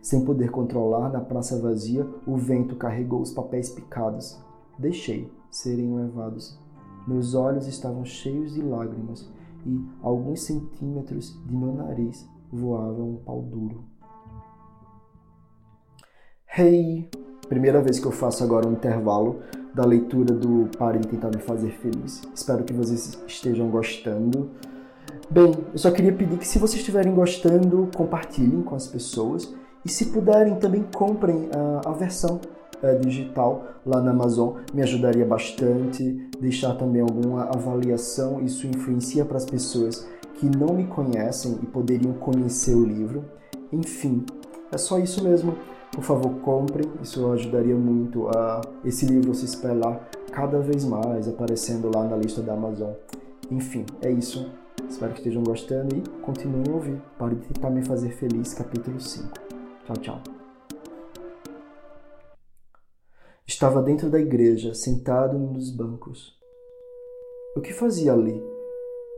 Sem 0.00 0.24
poder 0.24 0.50
controlar, 0.50 1.10
na 1.10 1.20
praça 1.20 1.60
vazia, 1.60 2.06
o 2.26 2.36
vento 2.36 2.76
carregou 2.76 3.20
os 3.20 3.32
papéis 3.32 3.70
picados. 3.70 4.38
Deixei 4.78 5.30
serem 5.50 5.94
levados 5.94 6.58
meus 7.06 7.34
olhos 7.34 7.66
estavam 7.66 8.04
cheios 8.04 8.54
de 8.54 8.62
lágrimas 8.62 9.30
e, 9.66 9.84
alguns 10.02 10.42
centímetros 10.42 11.38
de 11.46 11.54
meu 11.54 11.74
nariz, 11.74 12.28
voava 12.50 13.02
um 13.02 13.16
pau 13.16 13.42
duro. 13.42 13.84
Hey! 16.56 17.08
Primeira 17.48 17.82
vez 17.82 17.98
que 17.98 18.06
eu 18.06 18.12
faço 18.12 18.42
agora 18.42 18.66
um 18.66 18.72
intervalo 18.72 19.40
da 19.74 19.84
leitura 19.84 20.32
do 20.32 20.68
Pare 20.78 20.98
de 20.98 21.08
Tentar 21.08 21.30
Me 21.30 21.42
Fazer 21.42 21.70
Feliz. 21.72 22.22
Espero 22.34 22.64
que 22.64 22.72
vocês 22.72 23.18
estejam 23.26 23.68
gostando. 23.68 24.50
Bem, 25.28 25.52
eu 25.72 25.78
só 25.78 25.90
queria 25.90 26.12
pedir 26.12 26.38
que 26.38 26.46
se 26.46 26.58
vocês 26.58 26.78
estiverem 26.78 27.14
gostando, 27.14 27.88
compartilhem 27.94 28.62
com 28.62 28.74
as 28.74 28.86
pessoas 28.86 29.52
e 29.84 29.88
se 29.90 30.06
puderem 30.06 30.56
também 30.56 30.84
comprem 30.94 31.48
a, 31.52 31.90
a 31.90 31.92
versão 31.92 32.40
é, 32.84 32.94
digital 32.94 33.64
lá 33.84 34.00
na 34.00 34.10
Amazon 34.10 34.58
me 34.72 34.82
ajudaria 34.82 35.24
bastante. 35.24 36.28
Deixar 36.40 36.74
também 36.74 37.00
alguma 37.00 37.44
avaliação, 37.44 38.40
isso 38.40 38.66
influencia 38.66 39.24
para 39.24 39.38
as 39.38 39.44
pessoas 39.46 40.06
que 40.34 40.46
não 40.46 40.74
me 40.74 40.84
conhecem 40.84 41.58
e 41.62 41.66
poderiam 41.66 42.12
conhecer 42.14 42.74
o 42.74 42.84
livro. 42.84 43.24
Enfim, 43.72 44.24
é 44.70 44.78
só 44.78 44.98
isso 44.98 45.24
mesmo. 45.24 45.56
Por 45.92 46.02
favor, 46.02 46.34
comprem, 46.40 46.90
isso 47.02 47.30
ajudaria 47.30 47.76
muito 47.76 48.28
a 48.28 48.60
esse 48.84 49.06
livro 49.06 49.32
se 49.32 49.44
espalhar 49.44 50.08
cada 50.32 50.58
vez 50.58 50.84
mais, 50.84 51.28
aparecendo 51.28 51.88
lá 51.94 52.04
na 52.04 52.16
lista 52.16 52.42
da 52.42 52.54
Amazon. 52.54 52.90
Enfim, 53.50 53.86
é 54.02 54.10
isso. 54.10 54.50
Espero 54.88 55.12
que 55.12 55.18
estejam 55.18 55.42
gostando 55.42 55.94
e 55.96 56.02
continuem 56.20 56.64
a 56.68 56.74
ouvir. 56.74 57.00
Pare 57.16 57.36
de 57.36 57.46
tentar 57.46 57.70
me 57.70 57.84
fazer 57.84 58.10
feliz, 58.10 58.54
capítulo 58.54 59.00
5. 59.00 59.28
Tchau, 59.86 59.96
tchau. 59.98 60.43
Estava 63.46 63.82
dentro 63.82 64.08
da 64.08 64.18
igreja, 64.18 64.72
sentado 64.72 65.38
num 65.38 65.52
dos 65.52 65.70
bancos. 65.70 66.32
O 67.54 67.60
que 67.60 67.74
fazia 67.74 68.10
ali? 68.10 68.42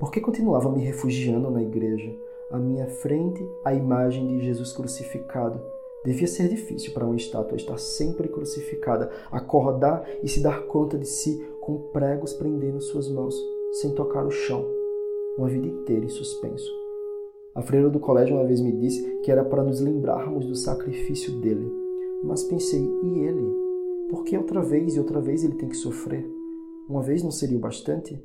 Por 0.00 0.10
que 0.10 0.20
continuava 0.20 0.68
me 0.68 0.82
refugiando 0.82 1.48
na 1.48 1.62
igreja? 1.62 2.12
À 2.50 2.58
minha 2.58 2.88
frente, 2.88 3.40
a 3.64 3.72
imagem 3.72 4.26
de 4.26 4.44
Jesus 4.44 4.72
crucificado. 4.72 5.62
Devia 6.04 6.26
ser 6.26 6.48
difícil 6.48 6.92
para 6.92 7.06
uma 7.06 7.14
estátua 7.14 7.56
estar 7.56 7.78
sempre 7.78 8.26
crucificada, 8.26 9.12
acordar 9.30 10.04
e 10.24 10.28
se 10.28 10.42
dar 10.42 10.66
conta 10.66 10.98
de 10.98 11.06
si 11.06 11.40
com 11.60 11.78
pregos 11.92 12.32
prendendo 12.32 12.80
suas 12.80 13.08
mãos, 13.08 13.34
sem 13.80 13.94
tocar 13.94 14.26
o 14.26 14.30
chão. 14.30 14.66
uma 15.38 15.48
vida 15.48 15.68
inteira 15.68 16.04
em 16.04 16.08
suspenso. 16.08 16.68
A 17.54 17.62
freira 17.62 17.88
do 17.88 18.00
colégio 18.00 18.34
uma 18.34 18.44
vez 18.44 18.60
me 18.60 18.72
disse 18.72 19.20
que 19.20 19.30
era 19.30 19.44
para 19.44 19.62
nos 19.62 19.80
lembrarmos 19.80 20.46
do 20.46 20.56
sacrifício 20.56 21.32
dele. 21.40 21.70
Mas 22.24 22.42
pensei, 22.42 22.82
e 22.82 23.18
ele? 23.20 23.65
Por 24.08 24.22
que 24.22 24.38
outra 24.38 24.62
vez 24.62 24.94
e 24.94 25.00
outra 25.00 25.20
vez 25.20 25.42
ele 25.42 25.56
tem 25.56 25.68
que 25.68 25.76
sofrer? 25.76 26.24
Uma 26.88 27.02
vez 27.02 27.24
não 27.24 27.32
seria 27.32 27.56
o 27.56 27.60
bastante? 27.60 28.22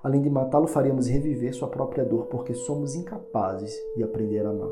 Além 0.00 0.22
de 0.22 0.30
matá-lo, 0.30 0.68
faríamos 0.68 1.08
reviver 1.08 1.52
sua 1.52 1.66
própria 1.66 2.04
dor, 2.04 2.26
porque 2.26 2.54
somos 2.54 2.94
incapazes 2.94 3.76
de 3.96 4.04
aprender 4.04 4.46
a 4.46 4.50
amar. 4.50 4.70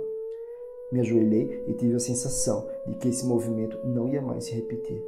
Me 0.92 1.00
ajoelhei 1.00 1.64
e 1.66 1.74
tive 1.74 1.96
a 1.96 1.98
sensação 1.98 2.64
de 2.86 2.94
que 2.94 3.08
esse 3.08 3.26
movimento 3.26 3.76
não 3.86 4.08
ia 4.08 4.22
mais 4.22 4.44
se 4.44 4.54
repetir. 4.54 5.02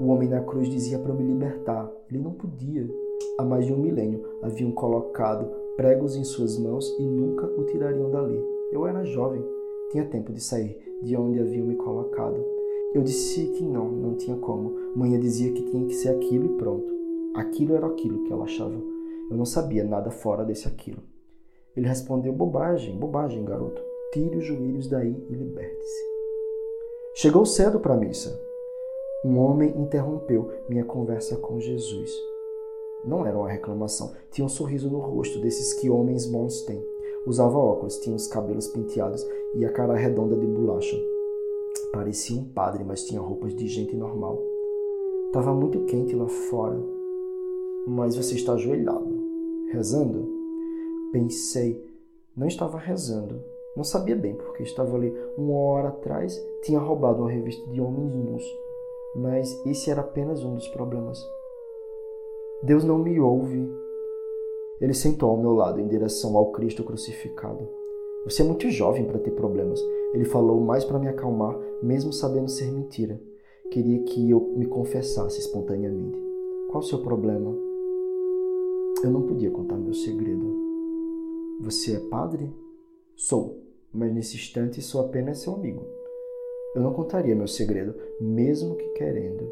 O 0.00 0.06
homem 0.06 0.26
na 0.26 0.40
cruz 0.40 0.70
dizia 0.70 0.98
para 0.98 1.12
me 1.12 1.22
libertar. 1.22 1.92
Ele 2.08 2.22
não 2.22 2.32
podia. 2.32 2.88
Há 3.36 3.44
mais 3.44 3.66
de 3.66 3.74
um 3.74 3.78
milênio 3.78 4.24
haviam 4.40 4.72
colocado 4.72 5.50
pregos 5.76 6.16
em 6.16 6.24
suas 6.24 6.58
mãos 6.58 6.88
e 6.98 7.02
nunca 7.02 7.46
o 7.46 7.64
tirariam 7.66 8.10
dali. 8.10 8.42
Eu 8.72 8.86
era 8.86 9.04
jovem, 9.04 9.44
tinha 9.90 10.06
tempo 10.06 10.32
de 10.32 10.42
sair 10.42 10.78
de 11.02 11.14
onde 11.14 11.40
haviam 11.40 11.66
me 11.66 11.76
colocado. 11.76 12.57
Eu 12.94 13.02
disse 13.02 13.46
que 13.48 13.62
não, 13.64 13.90
não 13.90 14.14
tinha 14.14 14.36
como. 14.38 14.74
Manhã 14.96 15.20
dizia 15.20 15.52
que 15.52 15.62
tinha 15.62 15.86
que 15.86 15.94
ser 15.94 16.08
aquilo 16.08 16.46
e 16.46 16.56
pronto. 16.56 16.90
Aquilo 17.34 17.74
era 17.74 17.86
aquilo 17.86 18.24
que 18.24 18.32
ela 18.32 18.44
achava. 18.44 18.80
Eu 19.30 19.36
não 19.36 19.44
sabia 19.44 19.84
nada 19.84 20.10
fora 20.10 20.42
desse 20.44 20.66
aquilo. 20.66 21.02
Ele 21.76 21.86
respondeu: 21.86 22.32
bobagem, 22.32 22.96
bobagem, 22.96 23.44
garoto. 23.44 23.82
Tire 24.12 24.38
os 24.38 24.44
joelhos 24.44 24.88
daí 24.88 25.14
e 25.28 25.34
liberte-se. 25.34 26.02
Chegou 27.14 27.44
cedo 27.44 27.78
para 27.78 27.92
a 27.92 27.96
missa. 27.96 28.40
Um 29.22 29.38
homem 29.38 29.78
interrompeu 29.78 30.50
minha 30.68 30.84
conversa 30.84 31.36
com 31.36 31.60
Jesus. 31.60 32.10
Não 33.04 33.26
era 33.26 33.36
uma 33.36 33.50
reclamação, 33.50 34.12
tinha 34.30 34.46
um 34.46 34.48
sorriso 34.48 34.90
no 34.90 34.98
rosto 34.98 35.40
desses 35.40 35.74
que 35.74 35.90
homens 35.90 36.26
bons 36.26 36.62
têm. 36.62 36.82
Usava 37.26 37.58
óculos, 37.58 37.98
tinha 37.98 38.16
os 38.16 38.26
cabelos 38.28 38.68
penteados 38.68 39.26
e 39.54 39.64
a 39.64 39.72
cara 39.72 39.94
redonda 39.94 40.36
de 40.36 40.46
bolacha. 40.46 40.96
Parecia 41.92 42.38
um 42.38 42.44
padre, 42.52 42.84
mas 42.84 43.04
tinha 43.04 43.20
roupas 43.20 43.54
de 43.54 43.66
gente 43.66 43.96
normal. 43.96 44.40
Tava 45.32 45.52
muito 45.54 45.84
quente 45.84 46.14
lá 46.14 46.28
fora. 46.28 46.78
Mas 47.86 48.16
você 48.16 48.34
está 48.34 48.52
ajoelhado, 48.52 49.16
rezando? 49.72 50.28
Pensei, 51.12 51.82
não 52.36 52.46
estava 52.46 52.78
rezando. 52.78 53.42
Não 53.76 53.84
sabia 53.84 54.16
bem, 54.16 54.34
porque 54.34 54.62
estava 54.62 54.96
ali 54.96 55.12
uma 55.36 55.54
hora 55.54 55.88
atrás, 55.88 56.38
tinha 56.62 56.78
roubado 56.78 57.22
uma 57.22 57.30
revista 57.30 57.64
de 57.70 57.80
homens 57.80 58.12
nus 58.12 58.42
mas 59.14 59.60
esse 59.66 59.90
era 59.90 60.00
apenas 60.00 60.44
um 60.44 60.54
dos 60.54 60.68
problemas. 60.68 61.18
Deus 62.62 62.84
não 62.84 62.98
me 62.98 63.18
ouve. 63.18 63.68
Ele 64.80 64.94
sentou 64.94 65.30
ao 65.30 65.36
meu 65.36 65.52
lado 65.52 65.80
em 65.80 65.88
direção 65.88 66.36
ao 66.36 66.52
Cristo 66.52 66.84
crucificado. 66.84 67.68
Você 68.24 68.42
é 68.42 68.44
muito 68.44 68.68
jovem 68.70 69.04
para 69.04 69.18
ter 69.18 69.30
problemas. 69.30 69.80
Ele 70.12 70.24
falou 70.24 70.60
mais 70.60 70.84
para 70.84 70.98
me 70.98 71.08
acalmar, 71.08 71.56
mesmo 71.82 72.12
sabendo 72.12 72.48
ser 72.48 72.70
mentira. 72.70 73.20
Queria 73.70 74.02
que 74.02 74.30
eu 74.30 74.40
me 74.56 74.66
confessasse 74.66 75.38
espontaneamente. 75.38 76.18
Qual 76.68 76.80
o 76.80 76.86
seu 76.86 76.98
problema? 77.02 77.56
Eu 79.02 79.10
não 79.10 79.22
podia 79.22 79.50
contar 79.50 79.76
meu 79.76 79.94
segredo. 79.94 80.56
Você 81.60 81.96
é 81.96 82.00
padre? 82.00 82.52
Sou, 83.16 83.58
mas 83.92 84.12
nesse 84.12 84.36
instante 84.36 84.82
sou 84.82 85.00
apenas 85.00 85.38
seu 85.38 85.54
amigo. 85.54 85.84
Eu 86.74 86.82
não 86.82 86.92
contaria 86.92 87.34
meu 87.34 87.48
segredo, 87.48 87.94
mesmo 88.20 88.76
que 88.76 88.88
querendo, 88.90 89.50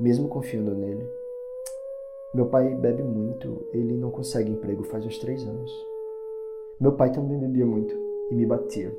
mesmo 0.00 0.28
confiando 0.28 0.74
nele. 0.74 1.06
Meu 2.34 2.46
pai 2.46 2.74
bebe 2.74 3.02
muito, 3.02 3.66
ele 3.72 3.94
não 3.94 4.10
consegue 4.10 4.50
emprego 4.50 4.82
faz 4.84 5.04
uns 5.04 5.18
três 5.18 5.42
anos. 5.44 5.72
Meu 6.80 6.92
pai 6.92 7.12
também 7.12 7.38
bebia 7.38 7.64
muito 7.64 8.05
e 8.30 8.34
me 8.34 8.46
batia. 8.46 8.94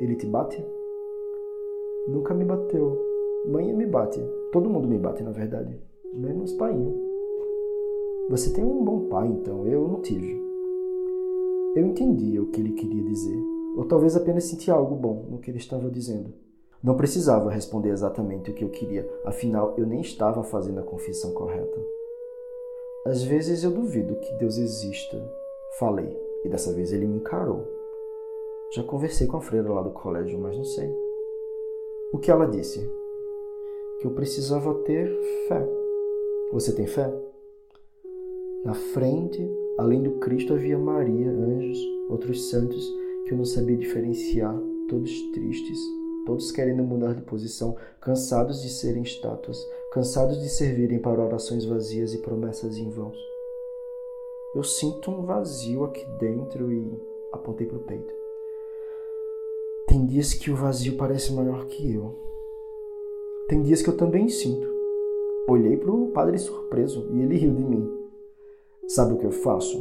Ele 0.00 0.14
te 0.16 0.26
bate? 0.26 0.64
Nunca 2.06 2.34
me 2.34 2.44
bateu. 2.44 2.98
Mãe 3.46 3.72
me 3.72 3.86
bate. 3.86 4.20
Todo 4.52 4.70
mundo 4.70 4.86
me 4.86 4.98
bate, 4.98 5.22
na 5.22 5.30
verdade. 5.30 5.78
Menos 6.12 6.52
pai. 6.52 6.74
Você 8.30 8.52
tem 8.52 8.64
um 8.64 8.84
bom 8.84 9.08
pai, 9.08 9.28
então. 9.28 9.66
Eu 9.66 9.88
não 9.88 10.00
tive. 10.00 10.40
Eu 11.74 11.86
entendia 11.86 12.42
o 12.42 12.46
que 12.46 12.60
ele 12.60 12.72
queria 12.72 13.02
dizer. 13.02 13.38
Ou 13.76 13.84
talvez 13.84 14.16
apenas 14.16 14.44
sentia 14.44 14.74
algo 14.74 14.94
bom 14.94 15.26
no 15.30 15.38
que 15.38 15.50
ele 15.50 15.58
estava 15.58 15.90
dizendo. 15.90 16.32
Não 16.82 16.96
precisava 16.96 17.50
responder 17.50 17.90
exatamente 17.90 18.50
o 18.50 18.54
que 18.54 18.64
eu 18.64 18.68
queria, 18.68 19.08
afinal 19.24 19.74
eu 19.76 19.84
nem 19.84 20.00
estava 20.00 20.44
fazendo 20.44 20.78
a 20.78 20.84
confissão 20.84 21.32
correta. 21.32 21.78
Às 23.04 23.22
vezes 23.22 23.64
eu 23.64 23.72
duvido 23.72 24.14
que 24.16 24.34
Deus 24.34 24.58
exista. 24.58 25.16
Falei, 25.78 26.16
e 26.44 26.48
dessa 26.48 26.72
vez 26.72 26.92
ele 26.92 27.06
me 27.06 27.16
encarou. 27.16 27.77
Já 28.74 28.82
conversei 28.82 29.26
com 29.26 29.36
a 29.36 29.40
freira 29.40 29.72
lá 29.72 29.82
do 29.82 29.90
colégio, 29.90 30.38
mas 30.38 30.56
não 30.56 30.64
sei. 30.64 30.88
O 32.12 32.18
que 32.18 32.30
ela 32.30 32.46
disse? 32.46 32.80
Que 34.00 34.06
eu 34.06 34.12
precisava 34.12 34.74
ter 34.84 35.08
fé. 35.48 35.66
Você 36.52 36.74
tem 36.74 36.86
fé? 36.86 37.12
Na 38.64 38.74
frente, 38.74 39.46
além 39.78 40.02
do 40.02 40.18
Cristo, 40.18 40.54
havia 40.54 40.78
Maria, 40.78 41.30
anjos, 41.30 41.78
outros 42.10 42.50
santos 42.50 42.84
que 43.26 43.32
eu 43.32 43.38
não 43.38 43.44
sabia 43.44 43.76
diferenciar, 43.76 44.56
todos 44.88 45.10
tristes 45.32 45.78
todos 46.28 46.52
querendo 46.52 46.84
mudar 46.84 47.14
de 47.14 47.22
posição, 47.22 47.74
cansados 48.02 48.60
de 48.60 48.68
serem 48.68 49.02
estátuas, 49.02 49.56
cansados 49.90 50.38
de 50.38 50.50
servirem 50.50 50.98
para 50.98 51.24
orações 51.24 51.64
vazias 51.64 52.12
e 52.12 52.18
promessas 52.18 52.76
em 52.76 52.90
vão. 52.90 53.10
Eu 54.54 54.62
sinto 54.62 55.10
um 55.10 55.24
vazio 55.24 55.84
aqui 55.84 56.04
dentro 56.20 56.70
e 56.70 57.00
apontei 57.32 57.66
para 57.66 57.78
o 57.78 57.82
peito. 57.82 58.17
Tem 59.88 60.06
dias 60.06 60.34
que 60.34 60.50
o 60.50 60.56
vazio 60.56 60.96
parece 60.96 61.32
maior 61.32 61.66
que 61.66 61.92
eu. 61.92 62.14
Tem 63.48 63.62
dias 63.62 63.82
que 63.82 63.88
eu 63.88 63.96
também 63.96 64.28
sinto. 64.28 64.68
Olhei 65.48 65.76
para 65.76 65.90
o 65.90 66.12
padre 66.12 66.38
surpreso 66.38 67.08
e 67.12 67.22
ele 67.22 67.36
riu 67.36 67.54
de 67.54 67.64
mim. 67.64 67.90
Sabe 68.86 69.14
o 69.14 69.16
que 69.16 69.26
eu 69.26 69.32
faço? 69.32 69.76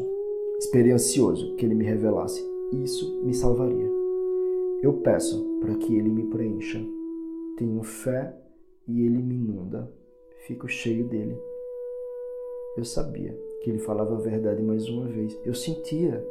Esperei 0.58 0.92
ansioso 0.92 1.56
que 1.56 1.66
ele 1.66 1.76
me 1.76 1.86
revelasse. 1.86 2.42
Isso 2.74 3.22
me 3.24 3.34
salvaria. 3.34 3.98
Eu 4.82 4.94
peço 4.94 5.44
para 5.60 5.74
que 5.76 5.96
Ele 5.96 6.10
me 6.10 6.24
preencha. 6.26 6.80
Tenho 7.58 7.82
fé 7.82 8.36
e 8.88 9.02
Ele 9.02 9.22
me 9.22 9.36
inunda. 9.36 9.92
Fico 10.46 10.68
cheio 10.68 11.08
dele. 11.08 11.36
Eu 12.78 12.86
sabia 12.86 13.36
que 13.62 13.70
Ele 13.70 13.80
falava 13.80 14.16
a 14.16 14.20
verdade 14.20 14.62
mais 14.62 14.88
uma 14.88 15.08
vez. 15.08 15.36
Eu 15.44 15.56
sentia, 15.56 16.24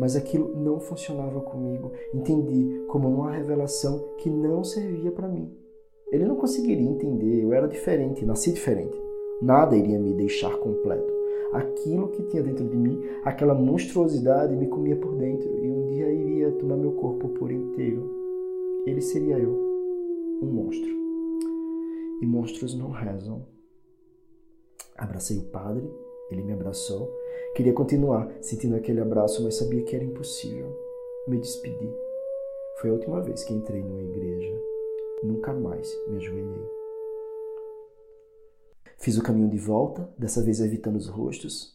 mas 0.00 0.16
aquilo 0.16 0.56
não 0.56 0.80
funcionava 0.80 1.42
comigo. 1.42 1.92
Entendi 2.14 2.86
como 2.88 3.06
uma 3.06 3.32
revelação 3.32 4.14
que 4.16 4.30
não 4.30 4.64
servia 4.64 5.12
para 5.12 5.28
mim. 5.28 5.54
Ele 6.10 6.24
não 6.24 6.36
conseguiria 6.36 6.88
entender. 6.88 7.42
Eu 7.42 7.52
era 7.52 7.68
diferente, 7.68 8.24
nasci 8.24 8.50
diferente. 8.50 8.98
Nada 9.42 9.76
iria 9.76 9.98
me 9.98 10.14
deixar 10.14 10.56
completo. 10.56 11.12
Aquilo 11.52 12.08
que 12.08 12.22
tinha 12.24 12.42
dentro 12.42 12.66
de 12.66 12.78
mim, 12.78 12.98
aquela 13.24 13.54
monstruosidade, 13.54 14.56
me 14.56 14.68
comia 14.68 14.96
por 14.96 15.14
dentro 15.16 15.46
e 15.62 15.70
um 15.70 15.86
dia 15.88 16.10
iria 16.10 16.52
tomar 16.52 16.78
meu 16.78 16.92
corpo 16.92 17.28
por 17.28 17.52
inteiro. 17.52 18.10
Ele 18.86 19.02
seria 19.02 19.38
eu, 19.38 19.52
um 20.40 20.46
monstro. 20.46 20.90
E 22.22 22.26
monstros 22.26 22.74
não 22.74 22.90
rezam. 22.90 23.44
Abracei 24.96 25.36
o 25.36 25.50
padre, 25.50 25.86
ele 26.30 26.42
me 26.42 26.54
abraçou. 26.54 27.19
Queria 27.54 27.72
continuar 27.72 28.30
sentindo 28.40 28.76
aquele 28.76 29.00
abraço, 29.00 29.42
mas 29.42 29.56
sabia 29.56 29.82
que 29.82 29.96
era 29.96 30.04
impossível. 30.04 30.72
Me 31.26 31.36
despedi. 31.36 31.92
Foi 32.80 32.90
a 32.90 32.92
última 32.92 33.20
vez 33.20 33.42
que 33.42 33.52
entrei 33.52 33.82
numa 33.82 34.02
igreja. 34.02 34.56
Nunca 35.24 35.52
mais 35.52 35.92
me 36.08 36.16
ajoelhei. 36.16 36.70
Fiz 38.98 39.18
o 39.18 39.22
caminho 39.22 39.48
de 39.48 39.58
volta, 39.58 40.08
dessa 40.16 40.42
vez 40.42 40.60
evitando 40.60 40.96
os 40.96 41.08
rostos. 41.08 41.74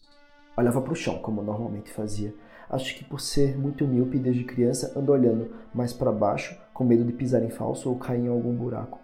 Olhava 0.58 0.82
para 0.82 0.94
o 0.94 0.96
chão, 0.96 1.20
como 1.20 1.44
normalmente 1.44 1.92
fazia. 1.92 2.34
Acho 2.70 2.96
que 2.96 3.04
por 3.04 3.20
ser 3.20 3.58
muito 3.58 3.86
míope 3.86 4.18
desde 4.18 4.46
criança, 4.46 4.98
ando 4.98 5.12
olhando 5.12 5.54
mais 5.74 5.92
para 5.92 6.12
baixo, 6.12 6.58
com 6.74 6.86
medo 6.86 7.04
de 7.04 7.12
pisar 7.12 7.44
em 7.44 7.50
falso 7.50 7.90
ou 7.90 8.00
cair 8.00 8.22
em 8.22 8.30
algum 8.30 8.56
buraco. 8.56 8.98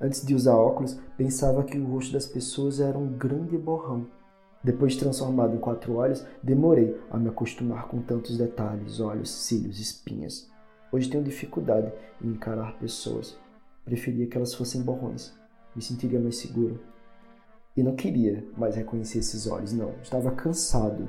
Antes 0.00 0.24
de 0.24 0.34
usar 0.34 0.56
óculos, 0.56 0.98
pensava 1.16 1.62
que 1.62 1.78
o 1.78 1.86
rosto 1.86 2.14
das 2.14 2.26
pessoas 2.26 2.80
era 2.80 2.98
um 2.98 3.12
grande 3.18 3.58
borrão. 3.58 4.06
Depois 4.62 4.94
de 4.94 5.00
transformado 5.00 5.54
em 5.54 5.60
quatro 5.60 5.94
olhos, 5.94 6.24
demorei 6.42 6.98
a 7.10 7.18
me 7.18 7.28
acostumar 7.28 7.86
com 7.88 8.02
tantos 8.02 8.36
detalhes, 8.36 9.00
olhos, 9.00 9.30
cílios, 9.30 9.78
espinhas. 9.78 10.50
Hoje 10.90 11.08
tenho 11.08 11.22
dificuldade 11.22 11.92
em 12.22 12.28
encarar 12.28 12.78
pessoas. 12.78 13.38
Preferia 13.84 14.26
que 14.26 14.36
elas 14.36 14.54
fossem 14.54 14.82
borrões. 14.82 15.32
Me 15.74 15.82
sentiria 15.82 16.18
mais 16.18 16.38
seguro. 16.38 16.80
E 17.76 17.82
não 17.82 17.94
queria 17.94 18.44
mais 18.56 18.74
reconhecer 18.74 19.18
esses 19.18 19.46
olhos, 19.46 19.72
não. 19.72 19.92
Estava 20.02 20.30
cansado. 20.30 21.08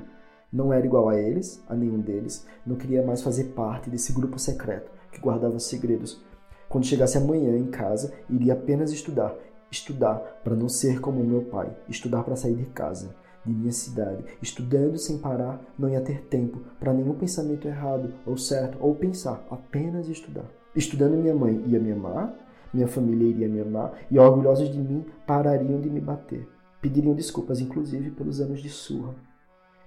Não 0.52 0.72
era 0.72 0.84
igual 0.84 1.08
a 1.08 1.18
eles, 1.18 1.62
a 1.68 1.74
nenhum 1.74 2.00
deles. 2.00 2.46
Não 2.66 2.76
queria 2.76 3.02
mais 3.02 3.22
fazer 3.22 3.44
parte 3.54 3.88
desse 3.88 4.12
grupo 4.12 4.38
secreto 4.38 4.90
que 5.10 5.20
guardava 5.20 5.58
segredos. 5.58 6.22
Quando 6.68 6.86
chegasse 6.86 7.16
amanhã 7.16 7.56
em 7.56 7.70
casa, 7.70 8.12
iria 8.28 8.52
apenas 8.52 8.92
estudar. 8.92 9.34
Estudar 9.70 10.16
para 10.44 10.54
não 10.54 10.68
ser 10.68 11.00
como 11.00 11.24
meu 11.24 11.42
pai. 11.42 11.74
Estudar 11.88 12.22
para 12.22 12.36
sair 12.36 12.54
de 12.54 12.66
casa. 12.66 13.14
De 13.48 13.54
minha 13.54 13.72
cidade, 13.72 14.24
estudando 14.42 14.98
sem 14.98 15.18
parar, 15.18 15.60
não 15.78 15.88
ia 15.88 16.00
ter 16.00 16.22
tempo 16.24 16.60
para 16.78 16.92
nenhum 16.92 17.14
pensamento 17.14 17.66
errado 17.66 18.12
ou 18.26 18.36
certo, 18.36 18.78
ou 18.80 18.94
pensar, 18.94 19.44
apenas 19.50 20.08
estudar. 20.08 20.44
Estudando, 20.76 21.16
minha 21.16 21.34
mãe 21.34 21.62
ia 21.66 21.80
me 21.80 21.90
amar, 21.90 22.34
minha 22.72 22.86
família 22.86 23.28
iria 23.28 23.48
me 23.48 23.60
amar, 23.60 23.98
e 24.10 24.18
orgulhosos 24.18 24.70
de 24.70 24.78
mim 24.78 25.04
parariam 25.26 25.80
de 25.80 25.88
me 25.88 26.00
bater. 26.00 26.46
Pediriam 26.80 27.14
desculpas, 27.14 27.60
inclusive, 27.60 28.10
pelos 28.10 28.40
anos 28.40 28.60
de 28.60 28.68
surra. 28.68 29.14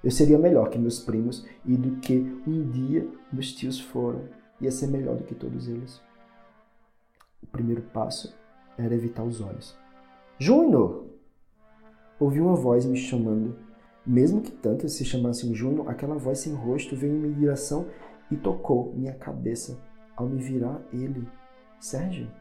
Eu 0.03 0.09
seria 0.09 0.37
melhor 0.37 0.69
que 0.69 0.79
meus 0.79 0.99
primos 0.99 1.45
e 1.63 1.77
do 1.77 1.97
que 1.97 2.17
um 2.47 2.69
dia 2.71 3.07
meus 3.31 3.53
tios 3.53 3.79
foram. 3.79 4.21
Ia 4.59 4.71
ser 4.71 4.87
melhor 4.87 5.15
do 5.15 5.23
que 5.23 5.35
todos 5.35 5.67
eles. 5.67 6.01
O 7.41 7.47
primeiro 7.47 7.83
passo 7.93 8.35
era 8.77 8.95
evitar 8.95 9.23
os 9.23 9.39
olhos. 9.41 9.77
Júnior! 10.39 11.10
Ouvi 12.21 12.39
uma 12.39 12.55
voz 12.55 12.85
me 12.85 12.95
chamando. 12.95 13.55
Mesmo 14.05 14.41
que 14.41 14.51
tanto 14.51 14.87
se 14.87 15.03
chamassem 15.03 15.55
Júnior, 15.55 15.89
aquela 15.89 16.19
voz 16.19 16.37
sem 16.37 16.53
rosto 16.53 16.95
veio 16.95 17.15
em 17.15 17.19
minha 17.19 17.33
direção 17.33 17.87
e 18.29 18.37
tocou 18.37 18.93
minha 18.93 19.15
cabeça. 19.15 19.79
Ao 20.15 20.27
me 20.27 20.39
virar, 20.39 20.79
ele. 20.93 21.27
Sérgio? 21.79 22.31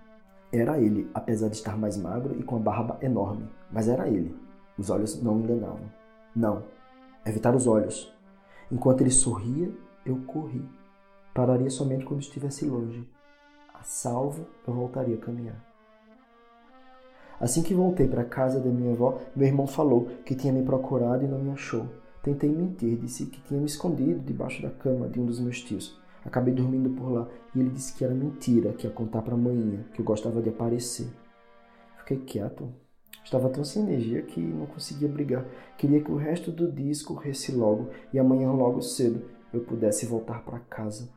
Era 0.52 0.78
ele, 0.78 1.10
apesar 1.14 1.48
de 1.48 1.56
estar 1.56 1.78
mais 1.78 1.96
magro 1.96 2.38
e 2.38 2.42
com 2.42 2.56
a 2.56 2.58
barba 2.58 2.98
enorme. 3.00 3.48
Mas 3.72 3.88
era 3.88 4.06
ele. 4.06 4.36
Os 4.76 4.90
olhos 4.90 5.22
não 5.22 5.38
enganavam. 5.40 5.90
Não. 6.36 6.62
Evitar 7.24 7.56
os 7.56 7.66
olhos. 7.66 8.14
Enquanto 8.70 9.00
ele 9.00 9.10
sorria, 9.10 9.72
eu 10.04 10.18
corri. 10.26 10.62
Pararia 11.34 11.70
somente 11.70 12.04
quando 12.04 12.20
estivesse 12.20 12.66
longe. 12.66 13.08
A 13.72 13.82
salvo, 13.82 14.46
eu 14.68 14.74
voltaria 14.74 15.16
a 15.16 15.20
caminhar. 15.20 15.69
Assim 17.40 17.62
que 17.62 17.72
voltei 17.72 18.06
para 18.06 18.20
a 18.20 18.26
casa 18.26 18.60
da 18.60 18.68
minha 18.68 18.92
avó, 18.92 19.18
meu 19.34 19.48
irmão 19.48 19.66
falou 19.66 20.08
que 20.26 20.34
tinha 20.34 20.52
me 20.52 20.62
procurado 20.62 21.24
e 21.24 21.28
não 21.28 21.38
me 21.38 21.50
achou. 21.50 21.86
Tentei 22.22 22.50
mentir, 22.50 22.98
disse 22.98 23.24
que 23.26 23.40
tinha 23.40 23.58
me 23.58 23.64
escondido 23.64 24.20
debaixo 24.20 24.60
da 24.60 24.68
cama 24.68 25.08
de 25.08 25.18
um 25.18 25.24
dos 25.24 25.40
meus 25.40 25.62
tios. 25.62 25.98
Acabei 26.22 26.52
dormindo 26.52 26.90
por 26.90 27.10
lá 27.10 27.26
e 27.54 27.60
ele 27.60 27.70
disse 27.70 27.94
que 27.94 28.04
era 28.04 28.12
mentira, 28.12 28.74
que 28.74 28.86
ia 28.86 28.92
contar 28.92 29.22
para 29.22 29.32
amanhã, 29.32 29.82
que 29.94 30.02
eu 30.02 30.04
gostava 30.04 30.42
de 30.42 30.50
aparecer. 30.50 31.08
Fiquei 32.00 32.18
quieto. 32.18 32.68
Estava 33.24 33.48
tão 33.48 33.64
sem 33.64 33.84
energia 33.84 34.20
que 34.20 34.38
não 34.38 34.66
conseguia 34.66 35.08
brigar. 35.08 35.46
Queria 35.78 36.02
que 36.02 36.12
o 36.12 36.16
resto 36.16 36.52
do 36.52 36.70
dia 36.70 36.90
escorresse 36.90 37.52
logo 37.52 37.88
e 38.12 38.18
amanhã 38.18 38.52
logo 38.52 38.82
cedo 38.82 39.22
eu 39.52 39.60
pudesse 39.62 40.04
voltar 40.04 40.44
para 40.44 40.58
casa. 40.58 41.08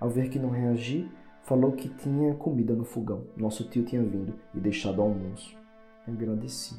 Ao 0.00 0.10
ver 0.10 0.28
que 0.28 0.40
não 0.40 0.50
reagi, 0.50 1.08
Falou 1.46 1.70
que 1.70 1.88
tinha 1.88 2.34
comida 2.34 2.74
no 2.74 2.84
fogão. 2.84 3.22
Nosso 3.36 3.62
tio 3.68 3.84
tinha 3.84 4.02
vindo 4.02 4.34
e 4.52 4.58
deixado 4.58 5.00
almoço. 5.00 5.56
Agradeci. 6.04 6.74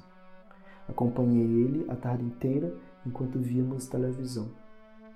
Acompanhei 0.90 1.46
ele 1.46 1.86
a 1.90 1.96
tarde 1.96 2.26
inteira 2.26 2.76
enquanto 3.06 3.40
víamos 3.40 3.88
televisão. 3.88 4.50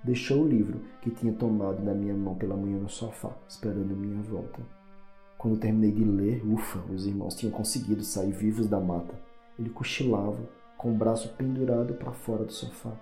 Deixou 0.02 0.42
o 0.42 0.48
livro 0.48 0.80
que 1.02 1.10
tinha 1.10 1.34
tomado 1.34 1.82
na 1.82 1.92
minha 1.92 2.14
mão 2.14 2.34
pela 2.34 2.56
manhã 2.56 2.78
no 2.78 2.88
sofá, 2.88 3.36
esperando 3.46 3.94
minha 3.94 4.22
volta. 4.22 4.62
Quando 5.36 5.58
terminei 5.58 5.92
de 5.92 6.02
ler, 6.02 6.42
ufa, 6.50 6.78
os 6.90 7.06
irmãos 7.06 7.34
tinham 7.34 7.52
conseguido 7.52 8.02
sair 8.02 8.32
vivos 8.32 8.66
da 8.66 8.80
mata. 8.80 9.14
Ele 9.58 9.68
cochilava, 9.68 10.48
com 10.78 10.92
o 10.92 10.96
braço 10.96 11.28
pendurado 11.36 11.92
para 11.92 12.12
fora 12.12 12.46
do 12.46 12.52
sofá. 12.52 12.92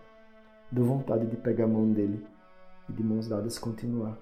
Deu 0.69 0.85
vontade 0.85 1.27
de 1.27 1.37
pegar 1.37 1.67
a 1.67 1.69
mão 1.69 1.93
dele 1.93 2.27
e 2.89 2.93
de 2.93 3.05
mãos 3.05 3.29
dadas 3.29 3.57
continuar. 3.57 4.19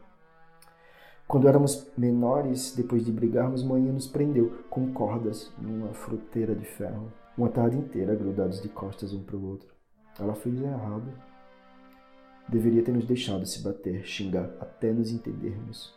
Quando 1.29 1.47
éramos 1.47 1.87
menores, 1.95 2.75
depois 2.75 3.05
de 3.05 3.13
brigarmos, 3.13 3.63
manhã 3.63 3.93
nos 3.93 4.07
prendeu 4.07 4.65
com 4.71 4.91
cordas 4.95 5.53
numa 5.59 5.93
fruteira 5.93 6.55
de 6.55 6.65
ferro, 6.65 7.13
uma 7.37 7.51
tarde 7.51 7.77
inteira 7.77 8.15
grudados 8.15 8.63
de 8.63 8.69
costas 8.71 9.13
um 9.13 9.23
para 9.23 9.37
o 9.37 9.47
outro. 9.47 9.69
Ela 10.19 10.35
fez 10.35 10.59
errado. 10.59 11.13
Deveria 12.49 12.83
ter 12.83 12.93
nos 12.93 13.05
deixado 13.05 13.45
se 13.45 13.63
bater, 13.63 14.07
xingar, 14.07 14.51
até 14.59 14.91
nos 14.91 15.13
entendermos. 15.13 15.95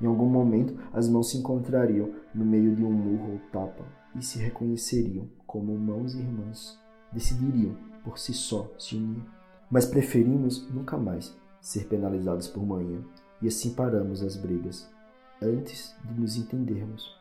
Em 0.00 0.06
algum 0.06 0.26
momento, 0.26 0.76
as 0.92 1.08
mãos 1.08 1.30
se 1.30 1.38
encontrariam 1.38 2.12
no 2.34 2.44
meio 2.44 2.74
de 2.74 2.84
um 2.84 2.90
murro 2.90 3.34
ou 3.34 3.38
tapa 3.52 3.84
e 4.16 4.20
se 4.20 4.40
reconheceriam 4.40 5.28
como 5.46 5.78
mãos 5.78 6.16
irmãs. 6.16 6.76
Decidiriam, 7.12 7.76
por 8.02 8.18
si 8.18 8.34
só, 8.34 8.68
se 8.76 8.96
unir. 8.96 9.22
Mas 9.70 9.86
preferimos 9.86 10.68
nunca 10.74 10.98
mais 10.98 11.32
ser 11.60 11.86
penalizados 11.86 12.48
por 12.48 12.66
manhã 12.66 13.00
e 13.42 13.48
assim 13.48 13.74
paramos 13.74 14.22
as 14.22 14.36
brigas, 14.36 14.88
antes 15.42 15.94
de 16.04 16.20
nos 16.20 16.36
entendermos. 16.36 17.20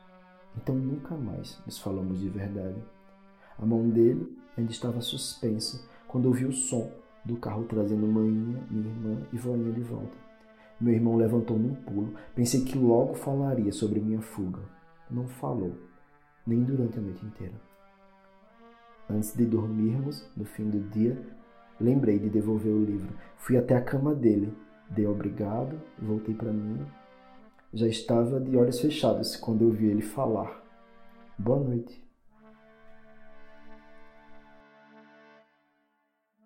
Então 0.56 0.76
nunca 0.76 1.16
mais 1.16 1.60
nos 1.66 1.80
falamos 1.80 2.20
de 2.20 2.30
verdade. 2.30 2.82
A 3.58 3.66
mão 3.66 3.90
dele 3.90 4.38
ainda 4.56 4.72
estava 4.72 5.02
suspensa 5.02 5.84
quando 6.08 6.28
ouvi 6.28 6.46
o 6.46 6.52
som 6.52 6.92
do 7.26 7.38
carro 7.38 7.64
trazendo 7.64 8.08
manhinha, 8.08 8.64
minha 8.70 8.88
irmã 8.88 9.28
e 9.34 9.38
voinha 9.38 9.72
de 9.72 9.82
volta. 9.82 10.16
Meu 10.80 10.94
irmão 10.94 11.16
levantou 11.16 11.58
num 11.58 11.76
pulo. 11.76 12.14
Pensei 12.36 12.64
que 12.64 12.78
logo 12.78 13.14
falaria 13.14 13.72
sobre 13.72 14.00
minha 14.00 14.22
fuga. 14.22 14.62
Não 15.10 15.28
falou, 15.28 15.76
nem 16.46 16.64
durante 16.64 16.98
a 16.98 17.02
noite 17.02 17.26
inteira. 17.26 17.54
Antes 19.10 19.36
de 19.36 19.46
dormirmos, 19.46 20.28
no 20.36 20.46
fim 20.46 20.70
do 20.70 20.80
dia, 20.90 21.22
lembrei 21.80 22.18
de 22.18 22.30
devolver 22.30 22.72
o 22.72 22.84
livro. 22.84 23.14
Fui 23.38 23.58
até 23.58 23.76
a 23.76 23.82
cama 23.82 24.16
dele 24.16 24.52
Dei 24.92 25.08
obrigado, 25.08 25.80
voltei 25.98 26.36
para 26.36 26.52
mim. 26.52 26.86
Já 27.74 27.88
estava 27.88 28.42
de 28.42 28.58
olhos 28.58 28.82
fechados 28.82 29.38
quando 29.38 29.62
eu 29.62 29.72
vi 29.72 29.88
ele 29.88 30.02
falar. 30.02 30.62
Boa 31.38 31.62
noite. 31.62 32.01